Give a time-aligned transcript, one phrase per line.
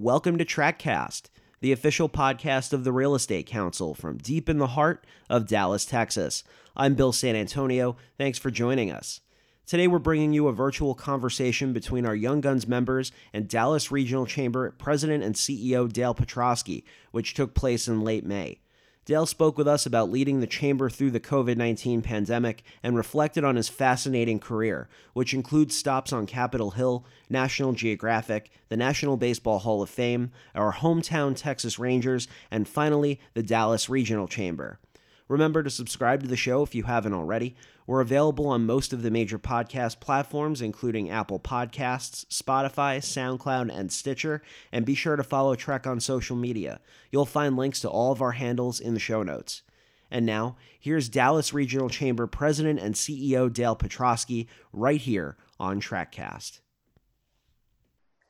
[0.00, 1.22] Welcome to TRECcast,
[1.60, 5.84] the official podcast of the Real Estate Council from deep in the heart of Dallas,
[5.84, 6.44] Texas.
[6.76, 7.96] I'm Bill San Antonio.
[8.16, 9.20] Thanks for joining us.
[9.66, 14.24] Today, we're bringing you a virtual conversation between our Young Guns members and Dallas Regional
[14.24, 18.60] Chamber President and CEO Dale Petroskey, which took place in late May.
[19.08, 23.42] Dale spoke with us about leading the chamber through the COVID 19 pandemic and reflected
[23.42, 29.60] on his fascinating career, which includes stops on Capitol Hill, National Geographic, the National Baseball
[29.60, 34.78] Hall of Fame, our hometown Texas Rangers, and finally, the Dallas Regional Chamber.
[35.26, 37.56] Remember to subscribe to the show if you haven't already.
[37.88, 43.90] We're available on most of the major podcast platforms, including Apple Podcasts, Spotify, SoundCloud, and
[43.90, 44.42] Stitcher.
[44.70, 46.80] And be sure to follow TREC on social media.
[47.10, 49.62] You'll find links to all of our handles in the show notes.
[50.10, 56.60] And now, here's Dallas Regional Chamber President and CEO Dale Petroskey right here on TRECcast.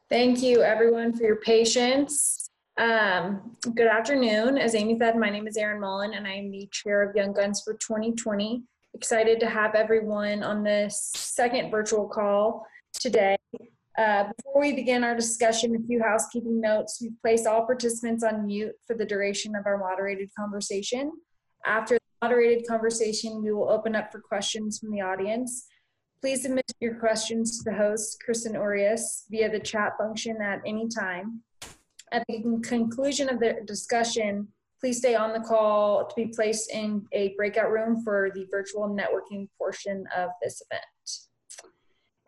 [0.09, 2.49] Thank you, everyone, for your patience.
[2.77, 4.57] Um, good afternoon.
[4.57, 7.33] As Amy said, my name is Erin Mullen, and I am the chair of Young
[7.33, 8.63] Guns for 2020.
[8.99, 13.37] Excited to have everyone on this second virtual call today.
[13.97, 16.99] Uh, before we begin our discussion, a few housekeeping notes.
[17.01, 21.13] We've placed all participants on mute for the duration of our moderated conversation.
[21.65, 25.69] After the moderated conversation, we will open up for questions from the audience.
[26.21, 30.89] Please submit your questions to the host, Kristen Orias, via the chat function at any
[30.89, 31.41] time.
[32.11, 34.49] At the conclusion of the discussion,
[34.81, 38.89] please stay on the call to be placed in a breakout room for the virtual
[38.89, 40.85] networking portion of this event.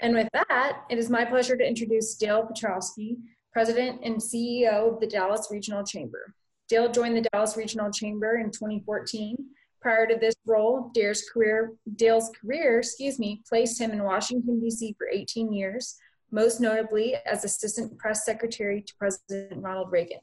[0.01, 3.19] And with that, it is my pleasure to introduce Dale Petroskey,
[3.53, 6.34] President and CEO of the Dallas Regional Chamber.
[6.69, 9.37] Dale joined the Dallas Regional Chamber in 2014.
[9.83, 14.95] Prior to this role, Dale's career, Dale's career, excuse me, placed him in Washington, D.C.
[14.98, 15.97] for 18 years,
[16.31, 20.21] most notably as Assistant Press Secretary to President Ronald Reagan.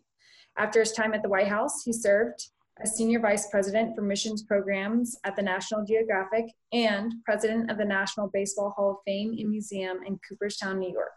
[0.58, 2.48] After his time at the White House, he served
[2.82, 7.86] as Senior Vice President for Missions Programs at the National Geographic and President of the
[7.86, 11.14] National Baseball Hall of Fame and Museum in Cooperstown, New York.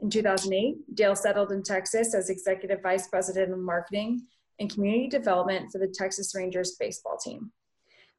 [0.00, 4.22] In 2008, Dale settled in Texas as Executive Vice President of Marketing
[4.60, 7.50] and Community Development for the Texas Rangers baseball team.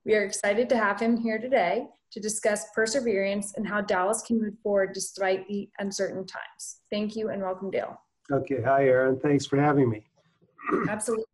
[0.04, 4.42] We are excited to have him here today to discuss perseverance and how Dallas can
[4.42, 6.82] move forward despite the uncertain times.
[6.92, 8.02] Thank you and welcome, Dale.
[8.32, 9.20] Okay, hi, Erin.
[9.20, 10.09] Thanks for having me.
[10.90, 11.26] Absolutely.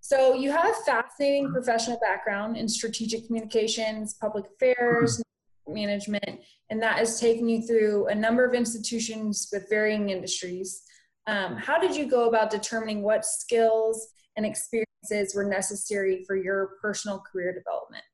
[0.00, 5.22] So, you have a fascinating professional background in strategic communications, public affairs,
[5.66, 6.40] management,
[6.70, 10.82] and that has taken you through a number of institutions with varying industries.
[11.26, 16.72] Um, how did you go about determining what skills and experiences were necessary for your
[16.82, 18.04] personal career development?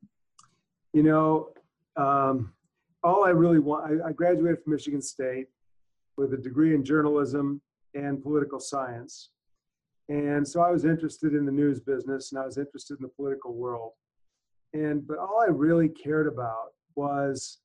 [0.92, 1.48] You know,
[1.96, 2.52] um,
[3.02, 5.46] all I really want, I, I graduated from Michigan State
[6.16, 7.60] with a degree in journalism
[7.94, 9.30] and political science.
[10.10, 13.08] And so I was interested in the news business and I was interested in the
[13.08, 13.92] political world.
[14.72, 17.58] And, but all I really cared about was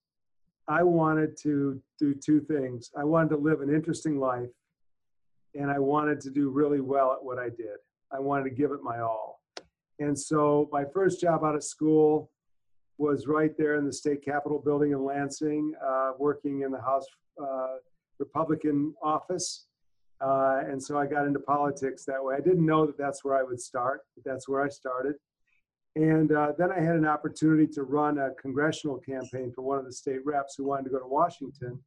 [0.68, 2.92] I wanted to do two things.
[2.96, 4.52] I wanted to live an interesting life
[5.56, 7.78] and I wanted to do really well at what I did.
[8.12, 9.42] I wanted to give it my all.
[9.98, 12.30] And so my first job out of school
[13.00, 17.06] was right there in the state capitol building in Lansing, uh, working in the House
[17.42, 17.78] uh,
[18.20, 19.66] Republican office.
[20.22, 22.36] Uh, and so I got into politics that way.
[22.36, 25.16] I didn't know that that's where I would start, but that's where I started.
[25.96, 29.86] And uh, then I had an opportunity to run a congressional campaign for one of
[29.86, 31.80] the state reps who wanted to go to Washington.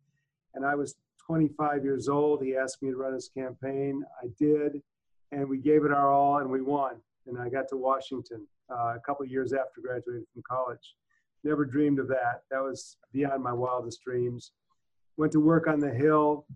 [0.54, 0.96] And I was
[1.26, 2.42] 25 years old.
[2.42, 4.02] He asked me to run his campaign.
[4.22, 4.82] I did.
[5.30, 6.96] And we gave it our all and we won.
[7.26, 10.94] And I got to Washington uh, a couple years after graduating from college.
[11.44, 12.42] Never dreamed of that.
[12.50, 14.52] That was beyond my wildest dreams.
[15.18, 16.46] Went to work on the Hill,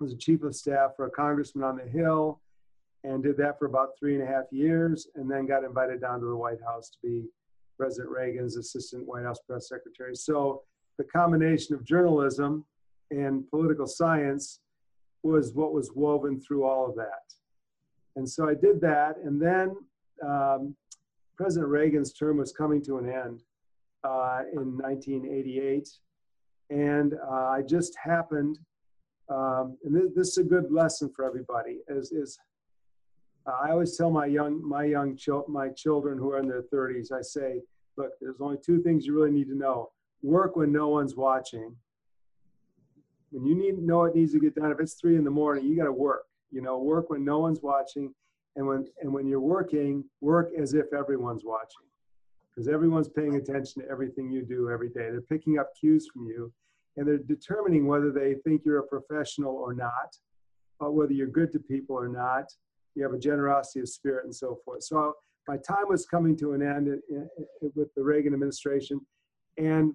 [0.00, 2.40] was a chief of staff for a congressman on the Hill,
[3.04, 6.20] and did that for about three and a half years, and then got invited down
[6.20, 7.24] to the White House to be
[7.78, 10.14] President Reagan's assistant White House press secretary.
[10.14, 10.62] So
[10.96, 12.64] the combination of journalism
[13.10, 14.60] and political science
[15.22, 17.34] was what was woven through all of that.
[18.16, 19.76] And so I did that, and then
[20.24, 20.76] um,
[21.36, 23.42] President Reagan's term was coming to an end
[24.04, 25.88] uh, in 1988.
[26.70, 28.58] And uh, I just happened,
[29.28, 32.38] um, and this, this, is a good lesson for everybody, is, is
[33.46, 35.18] uh, I always tell my young, my young
[35.48, 37.60] my children who are in their 30s, I say,
[37.96, 39.90] look, there's only two things you really need to know.
[40.22, 41.74] Work when no one's watching.
[43.30, 45.64] When you need know it needs to get done, if it's three in the morning,
[45.64, 46.24] you got to work.
[46.50, 48.14] You know, work when no one's watching,
[48.56, 51.86] and when and when you're working, work as if everyone's watching
[52.54, 55.10] because everyone's paying attention to everything you do every day.
[55.10, 56.52] They're picking up cues from you
[56.96, 60.16] and they're determining whether they think you're a professional or not.
[60.84, 62.44] uh, whether you're good to people or not.
[62.94, 64.82] You have a generosity of spirit and so forth.
[64.84, 65.14] So
[65.48, 66.88] my time was coming to an end
[67.74, 69.00] with the Reagan administration,
[69.58, 69.94] and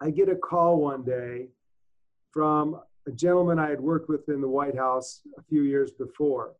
[0.00, 1.48] I get a call one day
[2.32, 6.54] from a gentleman I had worked with in the White House a few years before.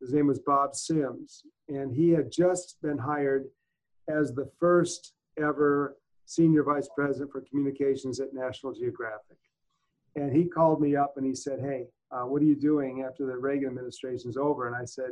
[0.00, 3.46] His name was Bob Sims, and he had just been hired
[4.08, 5.96] as the first ever
[6.28, 9.38] senior vice president for communications at National Geographic.
[10.14, 13.26] And he called me up and he said, Hey, uh, what are you doing after
[13.26, 14.66] the Reagan administration's over?
[14.66, 15.10] And I said,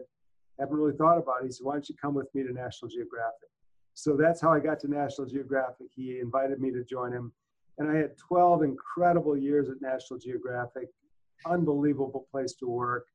[0.59, 1.47] haven't really thought about it.
[1.47, 3.49] He said, why don't you come with me to National Geographic?
[3.95, 5.89] So that's how I got to National Geographic.
[5.95, 7.33] He invited me to join him.
[7.79, 10.89] And I had 12 incredible years at National Geographic,
[11.45, 13.07] unbelievable place to work,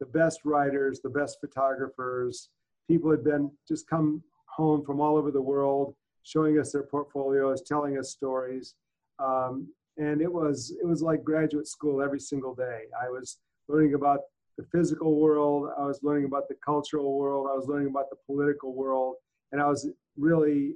[0.00, 2.50] the best writers, the best photographers.
[2.88, 7.62] People had been just come home from all over the world, showing us their portfolios,
[7.62, 8.74] telling us stories.
[9.18, 12.82] Um, and it was it was like graduate school every single day.
[13.00, 13.38] I was
[13.68, 14.20] learning about
[14.58, 18.16] the physical world, I was learning about the cultural world, I was learning about the
[18.26, 19.16] political world,
[19.50, 19.88] and I was
[20.18, 20.74] really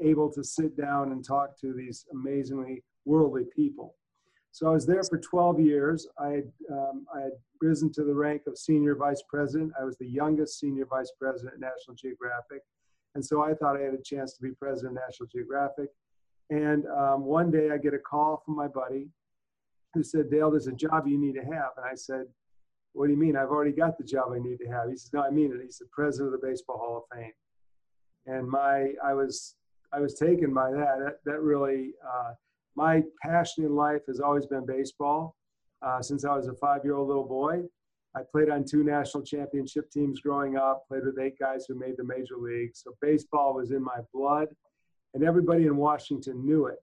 [0.00, 3.94] able to sit down and talk to these amazingly worldly people.
[4.50, 6.06] So I was there for 12 years.
[6.18, 9.72] I had, um, I had risen to the rank of senior vice president.
[9.80, 12.62] I was the youngest senior vice president at National Geographic.
[13.14, 15.88] And so I thought I had a chance to be president of National Geographic.
[16.50, 19.08] And um, one day I get a call from my buddy
[19.94, 21.70] who said, Dale, there's a job you need to have.
[21.76, 22.26] And I said,
[22.92, 23.36] What do you mean?
[23.36, 24.90] I've already got the job I need to have.
[24.90, 25.60] He says, No, I mean it.
[25.62, 27.32] He's the president of the Baseball Hall of Fame.
[28.26, 29.54] And my, I was,
[29.92, 30.98] I was taken by that.
[30.98, 32.32] That, that really, uh,
[32.76, 35.36] my passion in life has always been baseball.
[35.82, 37.62] Uh, since I was a five-year-old little boy,
[38.16, 40.86] I played on two national championship teams growing up.
[40.88, 42.82] Played with eight guys who made the major leagues.
[42.84, 44.48] So baseball was in my blood
[45.14, 46.78] and everybody in Washington knew it.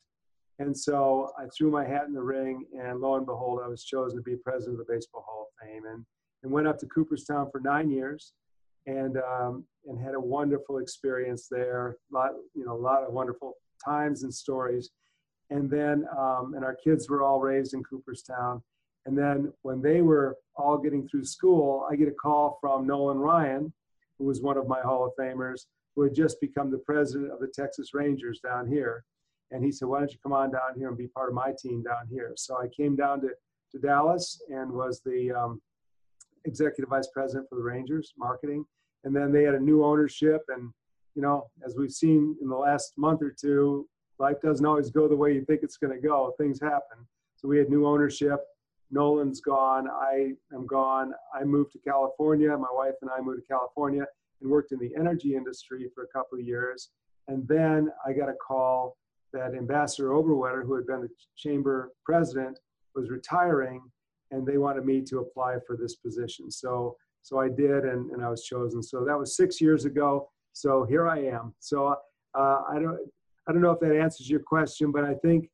[0.60, 3.83] And so I threw my hat in the ring, and lo and behold, I was
[3.83, 6.06] chosen to be president of the Baseball Hall of Fame, and
[6.44, 8.34] and went up to Cooperstown for nine years,
[8.86, 11.98] and um, and had a wonderful experience there.
[12.12, 13.54] A lot, you know, a lot of wonderful
[13.84, 14.92] times and stories.
[15.50, 18.62] And then, um, and our kids were all raised in Cooperstown.
[19.06, 23.19] And then when they were all getting through school, I get a call from Nolan
[23.19, 23.74] Ryan,
[24.18, 25.65] who was one of my Hall of Famers,
[25.95, 29.03] who had just become the president of the Texas Rangers down here.
[29.51, 31.53] And he said, Why don't you come on down here and be part of my
[31.59, 32.33] team down here?
[32.38, 33.30] So I came down to,
[33.71, 35.62] to Dallas and was the um,
[36.45, 38.65] executive vice president for the Rangers, marketing.
[39.03, 40.42] And then they had a new ownership.
[40.50, 40.71] And,
[41.15, 43.88] you know, as we've seen in the last month or two,
[44.19, 46.33] life doesn't always go the way you think it's going to go.
[46.38, 47.06] Things happen.
[47.36, 48.39] So we had new ownership.
[48.92, 49.88] Nolan's gone.
[49.90, 51.14] I am gone.
[51.34, 52.50] I moved to California.
[52.58, 54.06] My wife and I moved to California
[54.42, 56.90] and worked in the energy industry for a couple of years.
[57.28, 58.98] And then I got a call
[59.34, 62.60] that Ambassador Oberwetter, who had been the chamber president,
[62.96, 63.82] was retiring,
[64.32, 66.52] and they wanted me to apply for this position.
[66.52, 68.84] So, so I did, and, and I was chosen.
[68.84, 70.30] So that was six years ago.
[70.54, 71.54] So here I am.
[71.60, 71.96] So
[72.34, 73.00] uh, I don't,
[73.48, 75.50] I don't know if that answers your question, but I think,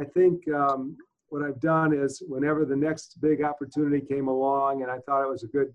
[0.00, 0.96] I think um,
[1.30, 5.30] what I've done is whenever the next big opportunity came along, and I thought it
[5.30, 5.72] was a good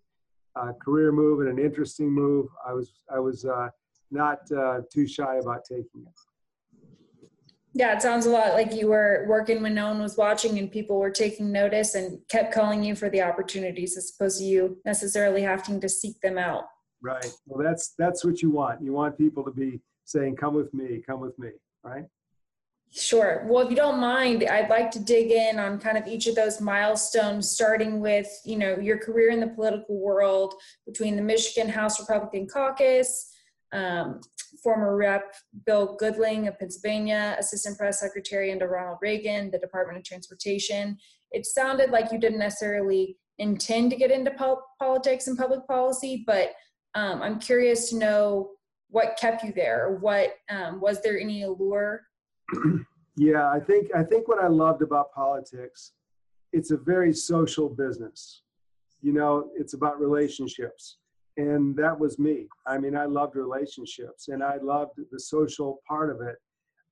[0.56, 3.70] uh, career move and an interesting move, I was I was uh,
[4.12, 6.14] not uh, too shy about taking it.
[7.74, 10.72] Yeah, it sounds a lot like you were working when no one was watching and
[10.72, 14.78] people were taking notice and kept calling you for the opportunities as opposed to you
[14.86, 16.64] necessarily having to seek them out.
[17.02, 17.30] Right.
[17.46, 18.82] Well, that's that's what you want.
[18.82, 21.50] You want people to be saying, "Come with me, come with me."
[21.84, 22.06] Right.
[22.92, 23.46] Sure.
[23.50, 26.36] Well, if you don't mind, I'd like to dig in on kind of each of
[26.36, 30.54] those milestones, starting with, you know, your career in the political world
[30.86, 33.34] between the Michigan House Republican Caucus,
[33.74, 34.22] um,
[34.64, 40.06] former Rep Bill Goodling of Pennsylvania, Assistant Press Secretary under Ronald Reagan, the Department of
[40.06, 40.98] Transportation.
[41.32, 46.24] It sounded like you didn't necessarily intend to get into pol- politics and public policy,
[46.26, 46.54] but
[46.96, 48.52] um, I'm curious to know
[48.90, 49.98] what kept you there.
[50.00, 52.04] What um, was there any allure
[53.18, 55.94] yeah, I think I think what I loved about politics,
[56.54, 58.42] it's a very social business.
[59.02, 60.98] You know, it's about relationships.
[61.38, 62.48] And that was me.
[62.66, 66.38] I mean, I loved relationships and I loved the social part of it.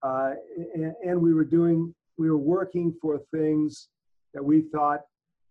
[0.01, 0.33] Uh,
[0.75, 3.88] and, and we were doing, we were working for things
[4.33, 5.00] that we thought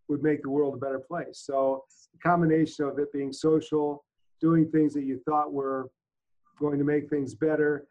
[0.09, 1.43] would make the world a better place.
[1.45, 4.05] So the combination of it being social,
[4.43, 5.89] doing things that you thought were
[6.59, 7.87] going to make things better,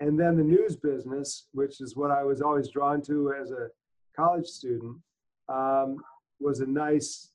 [0.00, 3.68] and then the news business, which is what I was always drawn to as a
[4.14, 4.96] college student,
[5.48, 5.96] um,
[6.40, 7.32] was a nice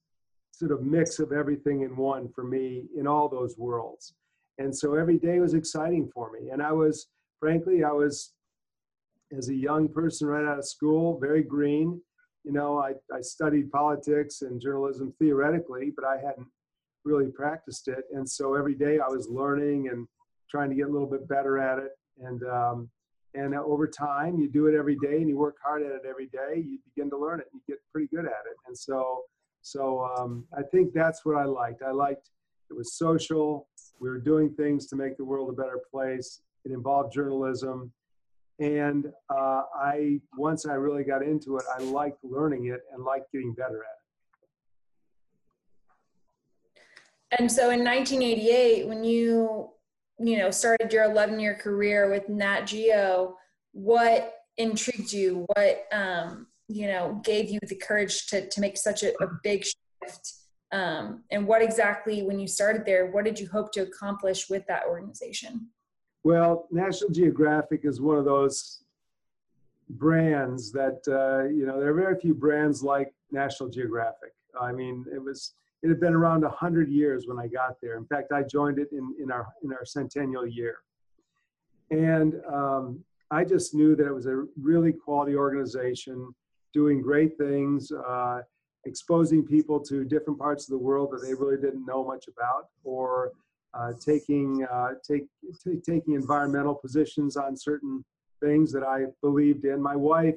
[0.51, 4.13] sort of mix of everything in one for me in all those worlds.
[4.59, 6.51] And so every day was exciting for me.
[6.51, 7.07] And I was,
[7.39, 8.33] frankly, I was,
[9.35, 11.99] as a young person right out of school, very green.
[12.43, 16.47] You know, I, I studied politics and journalism theoretically, but I hadn't
[17.03, 18.03] really practiced it.
[18.13, 20.07] And so every day I was learning and
[20.49, 21.91] trying to get a little bit better at it.
[22.21, 22.89] And um,
[23.35, 26.27] and over time, you do it every day and you work hard at it every
[26.27, 26.63] day.
[26.63, 27.47] You begin to learn it.
[27.51, 28.57] And you get pretty good at it.
[28.67, 29.23] And so
[29.63, 31.81] so um, I think that's what I liked.
[31.81, 32.29] I liked
[32.69, 33.67] it was social.
[33.99, 36.41] We were doing things to make the world a better place.
[36.65, 37.91] It involved journalism.
[38.59, 43.31] And uh, I, once I really got into it, I liked learning it and liked
[43.31, 43.97] getting better at
[46.79, 47.39] it.
[47.39, 49.69] And so in 1988, when you,
[50.19, 53.37] you know, started your 11 year career with Nat Geo,
[53.71, 55.45] what intrigued you?
[55.55, 59.65] What, um, you know, gave you the courage to, to make such a, a big
[59.65, 60.33] shift?
[60.71, 64.65] Um, and what exactly, when you started there, what did you hope to accomplish with
[64.67, 65.69] that organization?
[66.23, 68.83] Well, National Geographic is one of those
[69.89, 74.33] brands that uh, you know there are very few brands like National Geographic.
[74.59, 75.53] I mean, it was
[75.83, 77.97] it had been around a hundred years when I got there.
[77.97, 80.77] In fact, I joined it in in our in our centennial year,
[81.91, 86.33] and um, I just knew that it was a really quality organization
[86.73, 87.91] doing great things.
[87.91, 88.41] Uh,
[88.85, 92.67] exposing people to different parts of the world that they really didn't know much about,
[92.83, 93.31] or
[93.73, 95.25] uh, taking uh, take,
[95.63, 98.03] t- taking environmental positions on certain
[98.41, 99.81] things that I believed in.
[99.81, 100.35] My wife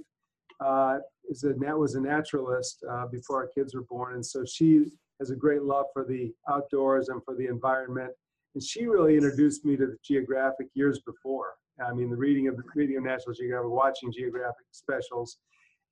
[0.61, 0.99] uh,
[1.29, 4.87] is a was a naturalist uh, before our kids were born, and so she
[5.21, 8.11] has a great love for the outdoors and for the environment.
[8.55, 11.55] And she really introduced me to the geographic years before.
[11.85, 15.39] I mean, the reading of the reading of National Geographic, watching geographic specials,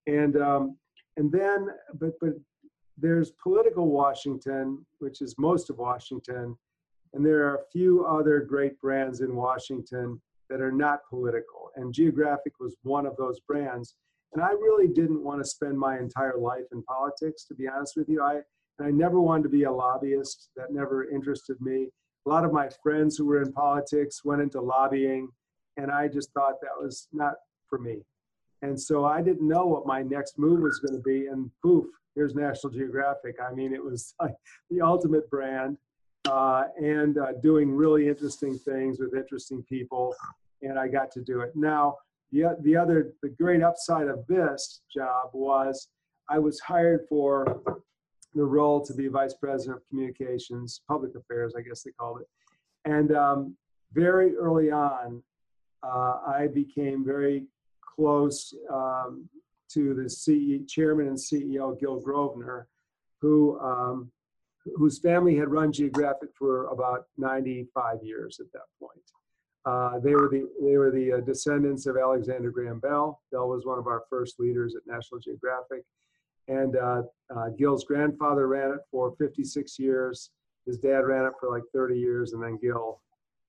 [0.07, 0.79] and um,
[1.17, 2.33] and then but but
[2.97, 6.57] there's political Washington, which is most of Washington,
[7.13, 11.71] and there are a few other great brands in Washington that are not political.
[11.77, 13.95] And Geographic was one of those brands.
[14.33, 17.95] And I really didn't want to spend my entire life in politics, to be honest
[17.97, 18.23] with you.
[18.23, 18.41] I,
[18.81, 20.51] I never wanted to be a lobbyist.
[20.57, 21.89] That never interested me.
[22.27, 25.29] A lot of my friends who were in politics went into lobbying,
[25.77, 27.35] and I just thought that was not
[27.69, 28.03] for me.
[28.63, 31.27] And so I didn't know what my next move was going to be.
[31.27, 33.37] And poof, here's National Geographic.
[33.41, 34.35] I mean, it was like
[34.71, 35.77] the ultimate brand
[36.25, 40.15] uh, and uh, doing really interesting things with interesting people.
[40.63, 41.53] And I got to do it.
[41.55, 41.97] Now,
[42.33, 45.89] the, the other, the great upside of this job was
[46.29, 47.83] I was hired for
[48.35, 52.29] the role to be vice president of communications, public affairs, I guess they called it.
[52.85, 53.57] And um,
[53.93, 55.23] very early on,
[55.83, 57.45] uh, I became very
[57.81, 59.29] close um,
[59.71, 62.67] to the CE, chairman and CEO, Gil Grosvenor,
[63.21, 64.11] who um,
[64.77, 68.93] whose family had run Geographic for about 95 years at that point.
[69.67, 73.23] Uh, they were the they were the uh, descendants of Alexander Graham Bell.
[73.33, 75.85] Bell was one of our first leaders at National Geographic,
[76.49, 77.03] and uh,
[77.35, 80.31] uh Gil's grandfather ran it for 56 years.
[80.67, 83.01] His dad ran it for like 30 years, and then Gil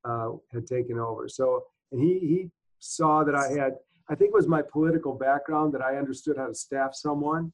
[0.03, 1.27] uh, had taken over.
[1.27, 2.49] So, and he he
[2.79, 3.73] saw that I had
[4.09, 7.51] I think it was my political background that I understood how to staff someone,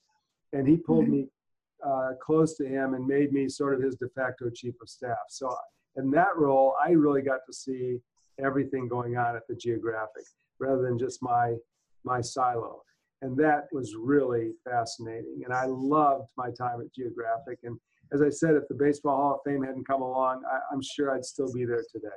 [0.53, 1.13] and he pulled mm-hmm.
[1.13, 1.27] me
[1.85, 5.17] uh, close to him and made me sort of his de facto chief of staff.
[5.29, 5.55] So
[5.95, 7.99] in that role, I really got to see
[8.43, 10.23] everything going on at the Geographic
[10.59, 11.55] rather than just my
[12.03, 12.81] my silo,
[13.21, 15.41] and that was really fascinating.
[15.45, 17.59] And I loved my time at Geographic.
[17.63, 17.77] And
[18.11, 21.15] as I said, if the Baseball Hall of Fame hadn't come along, I, I'm sure
[21.15, 22.07] I'd still be there today.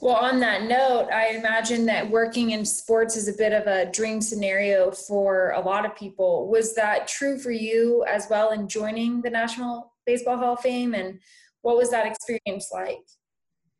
[0.00, 3.90] Well, on that note, I imagine that working in sports is a bit of a
[3.90, 6.48] dream scenario for a lot of people.
[6.48, 10.94] Was that true for you as well in joining the National Baseball Hall of Fame?
[10.94, 11.18] And
[11.62, 13.02] what was that experience like?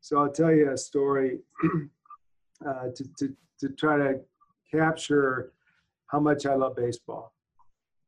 [0.01, 1.39] So I'll tell you a story
[2.67, 4.19] uh, to, to, to try to
[4.73, 5.53] capture
[6.09, 7.33] how much I love baseball.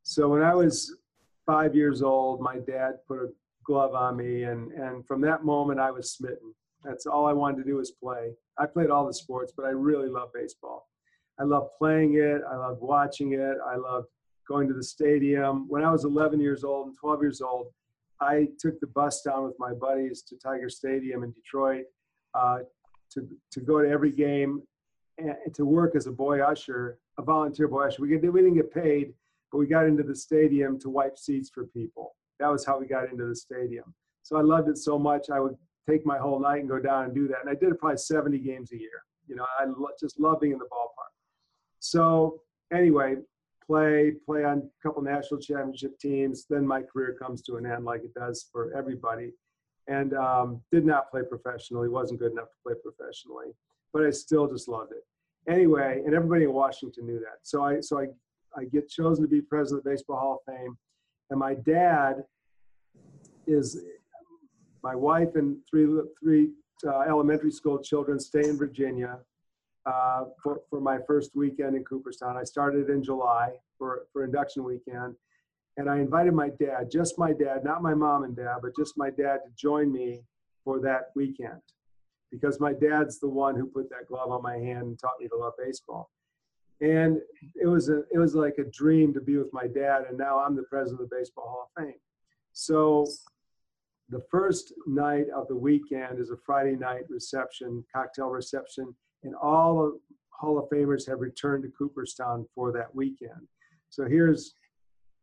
[0.04, 0.98] So when I was
[1.46, 3.28] five years old, my dad put a
[3.64, 6.54] glove on me, and, and from that moment, I was smitten.
[6.84, 8.32] That's all I wanted to do was play.
[8.58, 10.88] I played all the sports, but I really love baseball.
[11.40, 12.42] I love playing it.
[12.50, 13.58] I love watching it.
[13.66, 14.06] I love
[14.48, 15.68] going to the stadium.
[15.70, 17.68] When I was 11 years old and 12 years old,
[18.20, 21.86] I took the bus down with my buddies to Tiger Stadium in Detroit
[22.34, 22.60] uh,
[23.12, 24.62] to, to go to every game
[25.18, 28.02] and to work as a boy usher, a volunteer usher.
[28.02, 29.14] We, get, we didn't get paid,
[29.52, 32.16] but we got into the stadium to wipe seats for people.
[32.40, 33.94] That was how we got into the stadium.
[34.24, 35.30] So I loved it so much.
[35.30, 35.56] I would
[35.90, 37.40] take my whole night and go down and do that.
[37.42, 39.04] And I did it probably 70 games a year.
[39.28, 41.12] You know, I lo- just love being in the ballpark.
[41.80, 42.42] So
[42.74, 43.16] anyway,
[43.66, 46.46] play, play on a couple national championship teams.
[46.50, 49.34] Then my career comes to an end like it does for everybody.
[49.88, 53.48] And um, did not play professionally, wasn't good enough to play professionally,
[53.92, 55.04] but I still just loved it.
[55.48, 57.40] Anyway, and everybody in Washington knew that.
[57.42, 58.08] So I, so I,
[58.56, 60.78] I get chosen to be president of the Baseball Hall of Fame,
[61.30, 62.24] and my dad
[63.48, 63.82] is
[64.84, 65.88] my wife and three
[66.22, 66.50] three
[66.86, 69.20] uh, elementary school children stay in Virginia
[69.86, 72.38] uh, for, for my first weekend in Cooperstown.
[72.38, 75.16] I started in July for, for induction weekend.
[75.78, 78.98] And I invited my dad, just my dad, not my mom and dad, but just
[78.98, 80.22] my dad to join me
[80.64, 81.62] for that weekend
[82.32, 85.28] because my dad's the one who put that glove on my hand and taught me
[85.28, 86.10] to love baseball.
[86.80, 87.20] And
[87.56, 90.40] it was a, it was like a dream to be with my dad, and now
[90.40, 92.00] I'm the president of the Baseball Hall of Fame.
[92.54, 93.06] So
[94.10, 99.92] the first night of the weekend is a Friday night reception, cocktail reception, and all
[99.92, 103.48] the Hall of Famers have returned to Cooperstown for that weekend.
[103.90, 104.56] So here's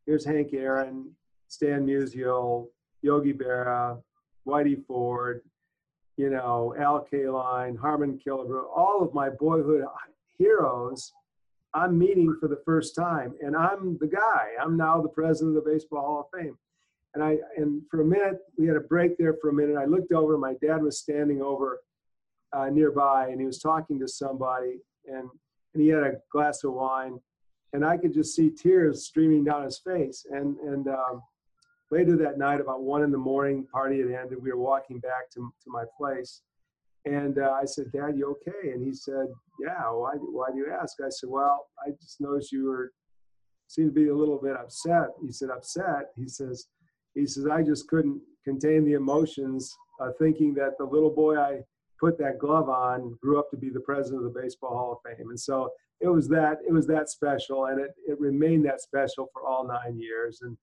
[0.07, 1.11] here's Hank Aaron,
[1.49, 2.69] Stan Musial,
[3.03, 4.00] Yogi Berra,
[4.47, 5.43] Whitey Ford,
[6.18, 9.84] you know, Al Kaline, Harmon Killebrew, all of my boyhood
[10.37, 11.12] heroes,
[11.75, 13.34] I'm meeting for the first time.
[13.40, 14.48] And I'm the guy.
[14.60, 16.58] I'm now the president of the Baseball Hall of Fame.
[17.14, 19.76] And I and for a minute, we had a break there for a minute.
[19.76, 21.80] I looked over, my dad was standing over
[22.52, 25.28] uh, nearby and he was talking to somebody and,
[25.72, 27.18] and he had a glass of wine
[27.72, 30.26] and I could just see tears streaming down his face.
[30.30, 31.22] And, and um,
[31.90, 34.42] later that night, about one in the morning, party had ended.
[34.42, 36.42] We were walking back to, to my place.
[37.04, 38.73] And uh, I said, Dad, you okay?
[38.73, 39.26] And he said,
[39.61, 40.97] Yeah, why, why do you ask?
[41.00, 42.92] I said, Well, I just noticed you were,
[43.68, 45.09] seemed to be a little bit upset.
[45.25, 46.11] He said, Upset?
[46.16, 46.66] He says,
[47.14, 51.61] he says, I just couldn't contain the emotions uh, thinking that the little boy I
[51.99, 55.11] put that glove on grew up to be the president of the Baseball Hall of
[55.11, 55.30] Fame.
[55.30, 59.28] And so it was that it was that special, and it, it remained that special
[59.33, 60.40] for all nine years.
[60.42, 60.57] And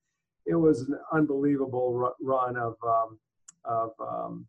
[0.45, 3.19] it was an unbelievable run of um,
[3.65, 4.45] of um,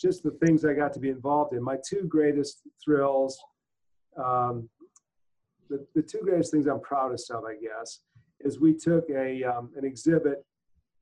[0.00, 1.62] just the things I got to be involved in.
[1.62, 3.38] My two greatest thrills,
[4.16, 4.68] um,
[5.68, 8.00] the, the two greatest things I'm proudest of, I guess,
[8.40, 10.44] is we took a um, an exhibit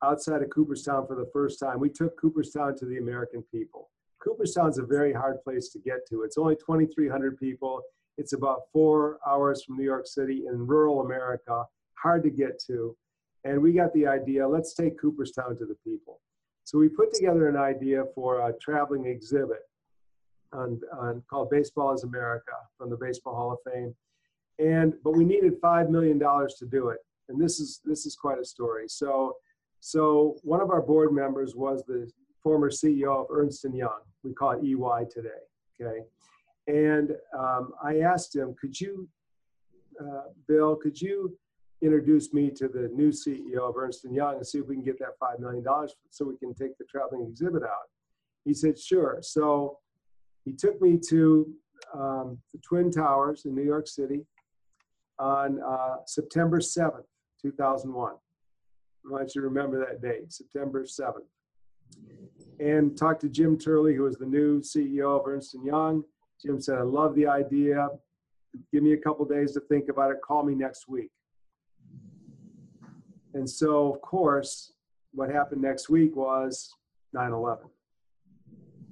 [0.02, 1.78] outside of Cooperstown for the first time.
[1.78, 3.90] We took Cooperstown to the American people.
[4.22, 6.22] Cooperstown's a very hard place to get to.
[6.22, 7.82] It's only 2,300 people.
[8.18, 12.96] It's about four hours from New York City in rural America, hard to get to.
[13.44, 16.20] And we got the idea, let's take Cooperstown to the people.
[16.64, 19.62] So we put together an idea for a traveling exhibit
[20.52, 23.94] on, on called Baseball as America from the Baseball Hall of Fame.
[24.58, 26.98] And but we needed five million dollars to do it.
[27.28, 28.84] And this is this is quite a story.
[28.86, 29.36] So
[29.80, 32.08] so one of our board members was the
[32.42, 34.00] former CEO of Ernst & Young.
[34.22, 35.28] We call it EY today,
[35.80, 36.02] okay?
[36.66, 39.08] And um, I asked him, could you,
[40.00, 41.36] uh, Bill, could you
[41.82, 44.84] introduce me to the new CEO of Ernst & Young and see if we can
[44.84, 45.64] get that $5 million
[46.10, 47.88] so we can take the traveling exhibit out?
[48.44, 49.18] He said, sure.
[49.20, 49.78] So
[50.44, 51.52] he took me to
[51.94, 54.24] um, the Twin Towers in New York City
[55.18, 57.04] on uh, September 7th,
[57.40, 58.12] 2001.
[58.14, 61.26] I want you to remember that date, September 7th
[62.60, 66.04] and talked to Jim Turley, who was the new CEO of Ernst & Young.
[66.40, 67.88] Jim said, I love the idea.
[68.72, 70.18] Give me a couple days to think about it.
[70.24, 71.10] Call me next week.
[73.34, 74.72] And so, of course,
[75.12, 76.74] what happened next week was
[77.12, 77.66] 9 11.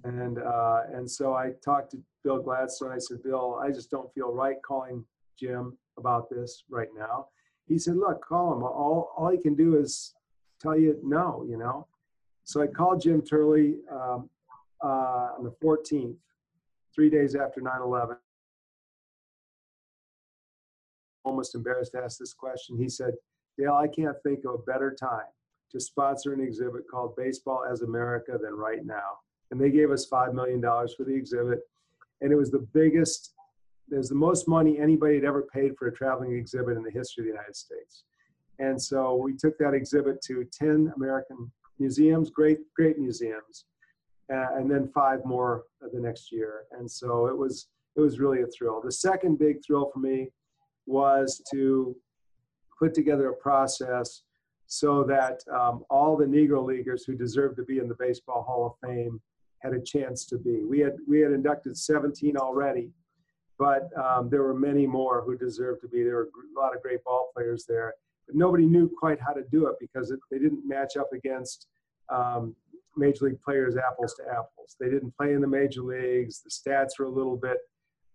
[0.05, 2.92] And, uh, and so I talked to Bill Gladstone.
[2.92, 5.05] I said, Bill, I just don't feel right calling
[5.38, 7.29] Jim about this right now.
[7.66, 8.62] He said, Look, call him.
[8.62, 10.14] All, all he can do is
[10.61, 11.87] tell you no, you know.
[12.44, 14.29] So I called Jim Turley um,
[14.83, 16.16] uh, on the 14th,
[16.94, 18.16] three days after 9 11.
[21.24, 22.79] Almost embarrassed to ask this question.
[22.79, 23.12] He said,
[23.61, 25.27] Dale, I can't think of a better time
[25.70, 29.18] to sponsor an exhibit called Baseball as America than right now.
[29.51, 31.61] And they gave us $5 million for the exhibit.
[32.20, 33.35] And it was the biggest,
[33.90, 36.90] it was the most money anybody had ever paid for a traveling exhibit in the
[36.90, 38.05] history of the United States.
[38.59, 43.64] And so we took that exhibit to 10 American museums, great, great museums,
[44.33, 46.64] uh, and then five more the next year.
[46.73, 48.81] And so it was, it was really a thrill.
[48.83, 50.29] The second big thrill for me
[50.87, 51.96] was to
[52.81, 54.23] put together a process
[54.66, 58.66] so that um, all the Negro Leaguers who deserved to be in the Baseball Hall
[58.66, 59.21] of Fame
[59.59, 60.64] had a chance to be.
[60.64, 62.90] We had we had inducted 17 already,
[63.59, 66.03] but um, there were many more who deserved to be.
[66.03, 67.95] There were a lot of great ball players there,
[68.27, 71.66] but nobody knew quite how to do it because it, they didn't match up against
[72.09, 72.55] um,
[72.97, 74.77] major league players apples to apples.
[74.81, 76.43] They didn't play in the major leagues.
[76.43, 77.59] The stats were a little bit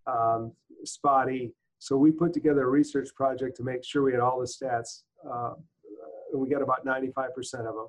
[0.06, 0.52] um,
[0.84, 1.52] spotty.
[1.78, 5.02] So we put together a research project to make sure we had all the stats.
[5.28, 5.54] Uh,
[6.32, 7.28] and we got about 95%
[7.60, 7.88] of them.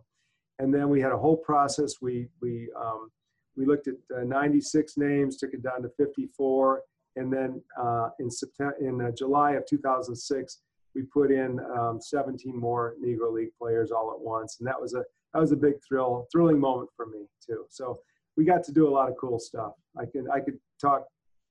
[0.60, 1.95] And then we had a whole process.
[2.02, 3.12] We, we, um,
[3.56, 6.82] we looked at uh, 96 names, took it down to 54.
[7.15, 10.60] And then uh, in, September, in uh, July of 2006,
[10.97, 14.95] we put in um, 17 more Negro League players all at once, and that was
[14.95, 17.65] a that was a big thrill, thrilling moment for me too.
[17.69, 18.00] So
[18.36, 19.73] we got to do a lot of cool stuff.
[19.95, 21.06] I can I could talk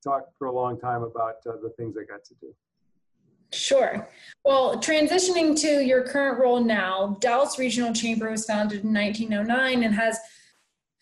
[0.06, 2.54] talk for a long time about uh, the things I got to do.
[3.52, 4.08] Sure.
[4.44, 9.94] Well, transitioning to your current role now, Dallas Regional Chamber was founded in 1909 and
[9.94, 10.18] has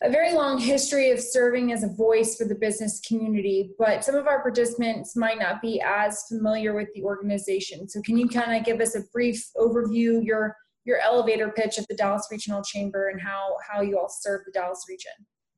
[0.03, 4.15] a very long history of serving as a voice for the business community, but some
[4.15, 7.89] of our participants might not be as familiar with the organization.
[7.89, 11.87] So can you kind of give us a brief overview, your your elevator pitch of
[11.89, 15.13] the Dallas Regional Chamber and how, how you all serve the Dallas region?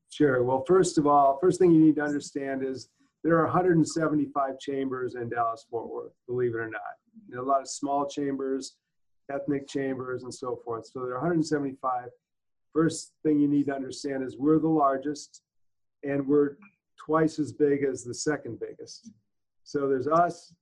[0.09, 0.41] Sure.
[0.43, 2.87] Well, first of all, first thing you need to understand is
[3.23, 6.81] there are 175 chambers in Dallas Fort Worth, believe it or not.
[7.29, 8.75] There are a lot of small chambers,
[9.33, 10.85] ethnic chambers, and so forth.
[10.85, 12.09] So there are 175.
[12.73, 15.41] First thing you need to understand is we're the largest
[16.03, 16.57] and we're
[16.97, 19.11] twice as big as the second biggest.
[19.63, 20.53] So there's us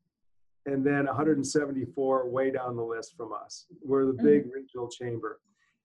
[0.65, 3.65] and then 174 way down the list from us.
[3.83, 4.51] We're the big mm-hmm.
[4.51, 5.39] regional chamber.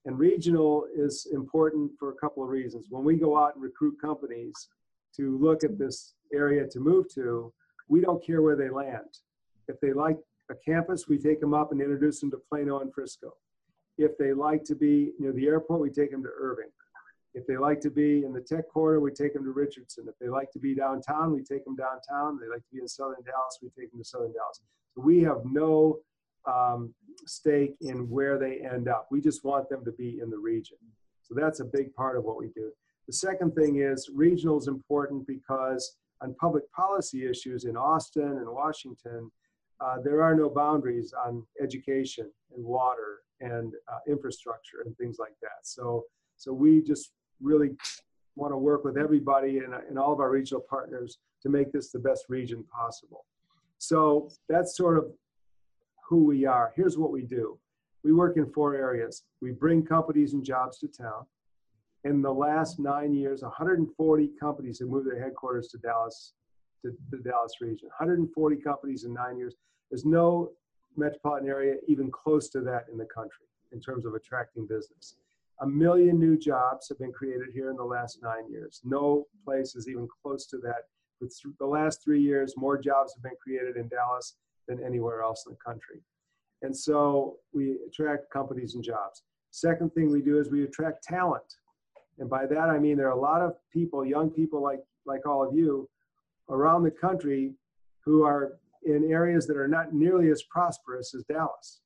[0.07, 2.87] And regional is important for a couple of reasons.
[2.89, 4.69] When we go out and recruit companies
[5.17, 7.53] to look at this area to move to,
[7.89, 9.19] we don't care where they land.
[9.69, 10.19] If they like
[10.51, 13.35] a campus, we take them up and introduce them to Plano and Frisco.
[13.99, 16.71] If they like to be near the airport, we take them to Irving.
[17.35, 20.07] If they like to be in the tech quarter, we take them to Richardson.
[20.09, 22.35] If they like to be downtown, we take them downtown.
[22.35, 24.61] If they like to be in southern Dallas, we take them to southern Dallas.
[24.95, 26.01] So we have no
[26.47, 26.93] um,
[27.27, 29.07] stake in where they end up.
[29.11, 30.79] We just want them to be in the region.
[31.23, 32.73] So that's a big part of what we do.
[33.11, 38.49] The second thing is regional is important because on public policy issues in Austin and
[38.49, 39.33] Washington,
[39.81, 45.35] uh, there are no boundaries on education and water and uh, infrastructure and things like
[45.43, 45.65] that.
[45.65, 46.05] So,
[46.37, 47.71] so we just really
[48.37, 51.91] want to work with everybody and, and all of our regional partners to make this
[51.91, 53.25] the best region possible.
[53.79, 55.07] So that's sort of
[56.09, 56.73] who we are.
[56.77, 57.59] Here's what we do.
[58.05, 59.25] We work in four areas.
[59.43, 61.27] We bring companies and jobs to town.
[62.05, 66.33] In the last nine years, 140 companies have moved their headquarters to Dallas,
[66.83, 67.89] to the Dallas region.
[67.89, 69.55] 140 companies in nine years.
[69.91, 70.51] There's no
[70.97, 75.17] metropolitan area even close to that in the country in terms of attracting business.
[75.61, 78.81] A million new jobs have been created here in the last nine years.
[78.83, 80.85] No place is even close to that.
[81.21, 84.37] With the last three years, more jobs have been created in Dallas
[84.67, 86.01] than anywhere else in the country.
[86.63, 89.23] And so we attract companies and jobs.
[89.51, 91.45] Second thing we do is we attract talent.
[92.21, 95.27] And by that I mean there are a lot of people, young people like, like
[95.27, 95.89] all of you,
[96.49, 97.55] around the country
[98.05, 101.81] who are in areas that are not nearly as prosperous as Dallas.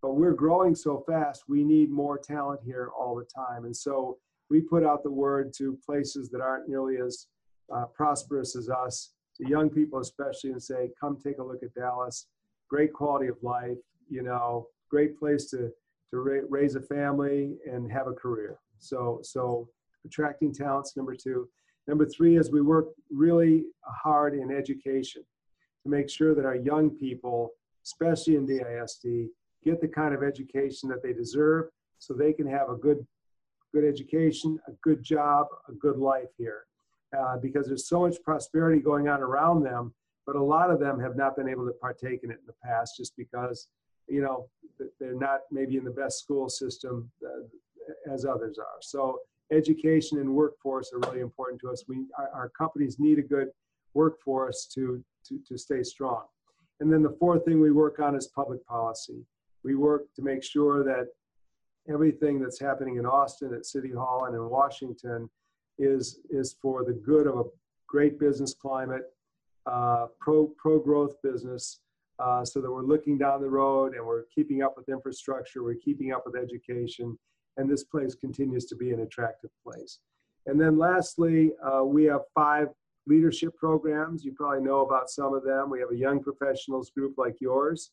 [0.00, 3.64] But we're growing so fast, we need more talent here all the time.
[3.64, 7.26] And so we put out the word to places that aren't nearly as
[7.74, 11.74] uh, prosperous as us, to young people especially, and say, come take a look at
[11.74, 12.26] Dallas.
[12.70, 15.70] Great quality of life, you know, great place to,
[16.10, 18.58] to ra- raise a family and have a career.
[18.78, 19.68] So, so
[20.08, 21.48] attracting talents, number two.
[21.86, 25.22] Number three is we work really hard in education
[25.82, 27.50] to make sure that our young people,
[27.84, 29.28] especially in DISD,
[29.64, 31.66] get the kind of education that they deserve
[31.98, 33.06] so they can have a good,
[33.72, 36.64] good education, a good job, a good life here.
[37.18, 39.94] Uh, because there's so much prosperity going on around them,
[40.26, 42.52] but a lot of them have not been able to partake in it in the
[42.62, 43.68] past just because,
[44.08, 44.46] you know,
[45.00, 48.78] they're not maybe in the best school system uh, as others are.
[48.82, 49.20] So
[49.52, 51.84] education and workforce are really important to us.
[51.88, 53.48] We, our, our companies need a good
[53.94, 56.24] workforce to, to, to stay strong.
[56.80, 59.24] And then the fourth thing we work on is public policy.
[59.64, 61.08] We work to make sure that
[61.92, 65.28] everything that's happening in Austin at City Hall and in Washington
[65.78, 67.44] is, is for the good of a
[67.86, 69.02] great business climate,
[69.66, 71.80] uh, pro, pro growth business,
[72.18, 75.74] uh, so that we're looking down the road and we're keeping up with infrastructure, we're
[75.74, 77.16] keeping up with education,
[77.58, 79.98] and this place continues to be an attractive place.
[80.46, 82.68] And then lastly, uh, we have five
[83.06, 84.24] leadership programs.
[84.24, 85.68] You probably know about some of them.
[85.68, 87.90] We have a young professionals group like yours.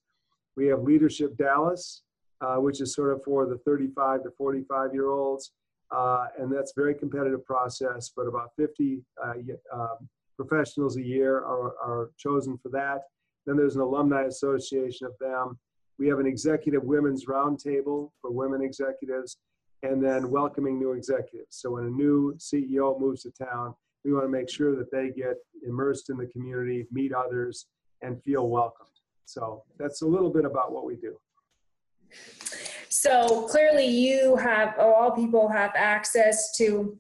[0.56, 2.04] We have Leadership Dallas,
[2.40, 5.52] uh, which is sort of for the 35 to 45 year olds.
[5.92, 9.34] Uh, and that's a very competitive process, but about 50 uh,
[9.74, 13.02] um, professionals a year are, are chosen for that.
[13.46, 15.60] Then there's an alumni association of them.
[15.98, 19.38] We have an executive women's roundtable for women executives,
[19.86, 21.58] and then welcoming new executives.
[21.58, 25.10] So when a new CEO moves to town, we want to make sure that they
[25.10, 27.68] get immersed in the community, meet others,
[28.02, 28.90] and feel welcomed.
[29.26, 31.18] So that's a little bit about what we do.
[32.90, 36.98] So clearly, you have all people have access to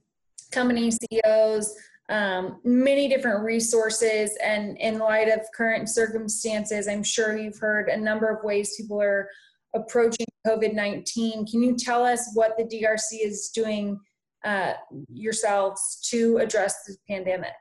[0.51, 1.75] company CEOs,
[2.09, 4.37] um, many different resources.
[4.43, 9.01] And in light of current circumstances, I'm sure you've heard a number of ways people
[9.01, 9.29] are
[9.75, 11.45] approaching COVID 19.
[11.45, 13.99] Can you tell us what the DRC is doing
[14.43, 14.73] uh,
[15.13, 17.53] yourselves to address the pandemic?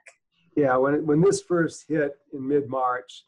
[0.56, 3.24] Yeah, when, when this first hit in mid March,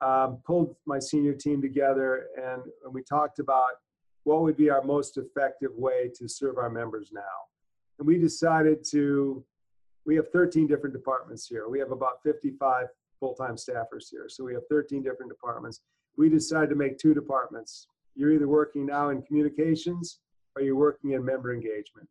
[0.00, 3.70] um, pulled my senior team together and, and we talked about
[4.24, 7.20] what would be our most effective way to serve our members now.
[7.98, 9.44] And we decided to,
[10.06, 11.68] we have 13 different departments here.
[11.68, 12.86] We have about 55
[13.18, 14.26] full time staffers here.
[14.28, 15.80] So we have 13 different departments.
[16.16, 17.86] We decided to make two departments.
[18.14, 20.20] You're either working now in communications
[20.56, 22.08] or you're working in member engagement.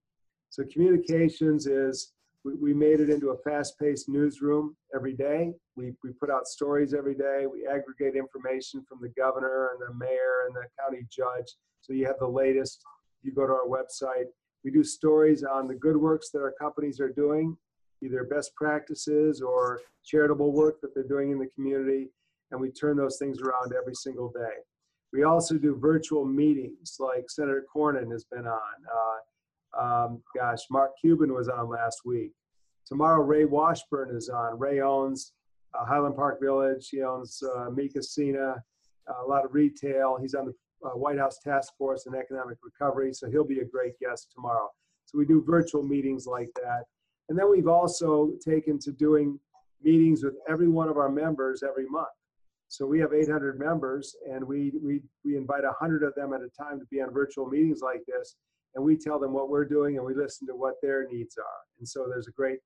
[0.49, 5.53] So communications is we, we made it into a fast-paced newsroom every day.
[5.75, 7.45] We, we put out stories every day.
[7.51, 11.53] We aggregate information from the governor and the mayor and the county judge.
[11.81, 12.81] So you have the latest.
[13.23, 14.25] You go to our website.
[14.63, 17.55] We do stories on the good works that our companies are doing,
[18.03, 22.09] either best practices or charitable work that they're doing in the community.
[22.51, 24.55] And we turn those things around every single day.
[25.12, 28.60] We also do virtual meetings like Senator Cornyn has been on.
[28.95, 32.32] Uh, um, gosh, Mark Cuban was on last week.
[32.86, 34.58] Tomorrow, Ray Washburn is on.
[34.60, 35.34] Ray owns
[35.74, 36.89] uh, Highland Park Village.
[36.89, 38.56] He owns uh, Mi Cocina,
[39.08, 40.17] uh, a lot of retail.
[40.19, 40.54] He's on the
[40.88, 44.69] uh, White House Task Force on Economic Recovery, so he'll be a great guest tomorrow.
[45.06, 46.84] So we do virtual meetings like that.
[47.30, 49.39] And then we've also taken to doing
[49.84, 52.08] meetings with every one of our members every month.
[52.69, 56.49] So we have 800 members, and we we we invite 100 of them at a
[56.49, 58.36] time to be on virtual meetings like this
[58.75, 61.62] and we tell them what we're doing and we listen to what their needs are.
[61.79, 62.60] And so there's a great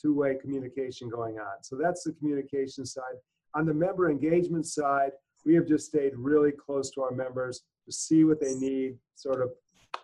[0.00, 1.62] two-way communication going on.
[1.62, 3.16] So that's the communication side.
[3.54, 5.10] On the member engagement side,
[5.44, 9.42] we have just stayed really close to our members to see what they need sort
[9.42, 9.50] of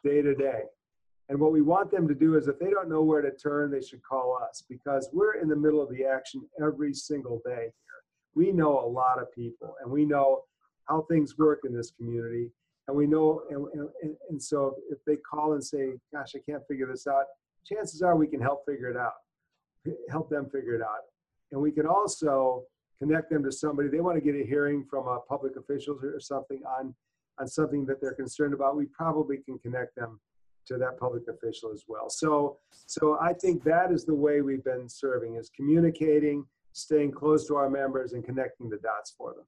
[0.03, 0.63] day to day.
[1.29, 3.71] And what we want them to do is if they don't know where to turn,
[3.71, 7.63] they should call us because we're in the middle of the action every single day
[7.63, 8.04] here.
[8.35, 10.43] We know a lot of people and we know
[10.89, 12.51] how things work in this community
[12.89, 13.67] and we know and,
[14.03, 17.25] and, and so if they call and say gosh i can't figure this out
[17.65, 19.15] chances are we can help figure it out
[20.11, 21.05] help them figure it out.
[21.53, 22.65] And we can also
[22.99, 23.89] connect them to somebody.
[23.89, 26.95] They want to get a hearing from a public official or something on
[27.41, 28.77] on something that they're concerned about.
[28.77, 30.21] We probably can connect them
[30.67, 32.09] to that public official as well.
[32.09, 37.47] So so i think that is the way we've been serving is communicating staying close
[37.47, 39.45] to our members and connecting the dots for them.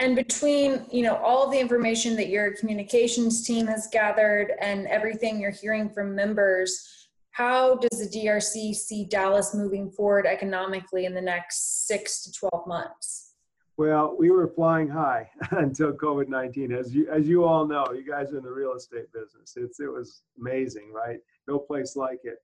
[0.00, 5.40] And between you know all the information that your communications team has gathered and everything
[5.40, 6.94] you're hearing from members
[7.32, 12.66] how does the drc see dallas moving forward economically in the next six to 12
[12.68, 13.34] months?
[13.76, 18.32] Well we were flying high until covid-19 as you as you all know you guys
[18.32, 19.54] are in the real estate business.
[19.56, 21.18] It's it was amazing right?
[21.48, 22.38] No place like it.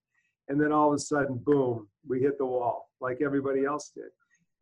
[0.48, 4.10] And then all of a sudden boom we hit the wall like everybody else did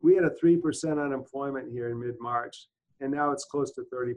[0.03, 2.67] we had a 3% unemployment here in mid-march
[2.99, 4.13] and now it's close to 30%.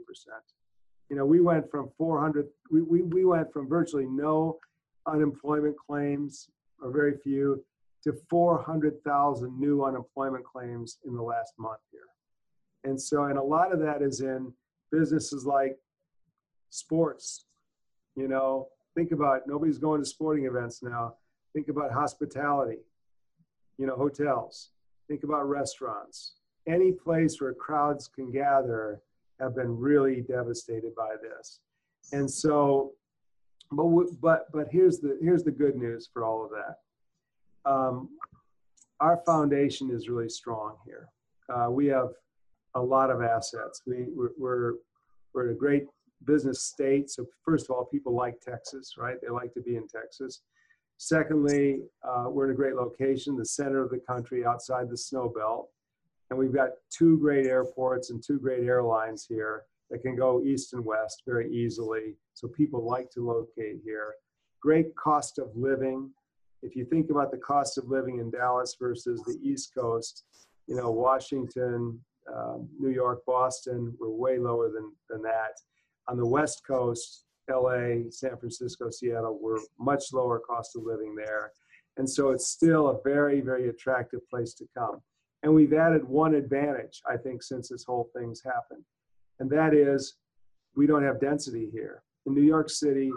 [1.09, 4.59] You know, we went from 400, we, we, we went from virtually no
[5.07, 6.49] unemployment claims,
[6.81, 7.63] or very few,
[8.03, 12.01] to 400,000 new unemployment claims in the last month here.
[12.83, 14.53] And so, and a lot of that is in
[14.91, 15.77] businesses like
[16.69, 17.45] sports.
[18.15, 21.13] You know, think about nobody's going to sporting events now.
[21.53, 22.77] Think about hospitality,
[23.77, 24.69] you know, hotels.
[25.07, 26.33] Think about restaurants
[26.67, 29.01] any place where crowds can gather
[29.39, 31.59] have been really devastated by this.
[32.11, 32.93] And so,
[33.71, 33.87] but
[34.21, 37.69] but but here's the here's the good news for all of that.
[37.69, 38.09] Um,
[38.99, 41.09] our foundation is really strong here.
[41.53, 42.09] Uh, we have
[42.75, 43.81] a lot of assets.
[43.85, 44.73] We we're, we're
[45.33, 45.85] we're a great
[46.25, 47.09] business state.
[47.09, 49.17] So first of all, people like Texas, right?
[49.21, 50.41] They like to be in Texas.
[50.97, 55.29] Secondly, uh, we're in a great location, the center of the country, outside the snow
[55.29, 55.69] belt.
[56.29, 60.73] And we've got two great airports and two great airlines here that can go east
[60.73, 62.15] and west very easily.
[62.33, 64.15] So people like to locate here.
[64.59, 66.09] Great cost of living.
[66.63, 70.25] If you think about the cost of living in Dallas versus the East Coast,
[70.65, 71.99] you know, Washington,
[72.33, 75.53] uh, New York, Boston, we're way lower than, than that.
[76.09, 81.51] On the West Coast, LA, San Francisco, Seattle, we're much lower cost of living there.
[81.97, 85.01] And so it's still a very, very attractive place to come.
[85.43, 88.83] And we've added one advantage, I think, since this whole thing's happened.
[89.39, 90.15] And that is
[90.75, 92.03] we don't have density here.
[92.25, 93.11] In New York City,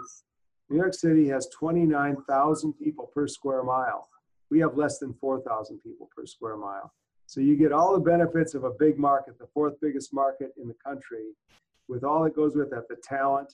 [0.69, 4.07] New York City has 29,000 people per square mile.
[4.49, 6.93] We have less than 4,000 people per square mile.
[7.25, 10.67] So you get all the benefits of a big market, the fourth biggest market in
[10.67, 11.33] the country,
[11.87, 13.53] with all that goes with that the talent,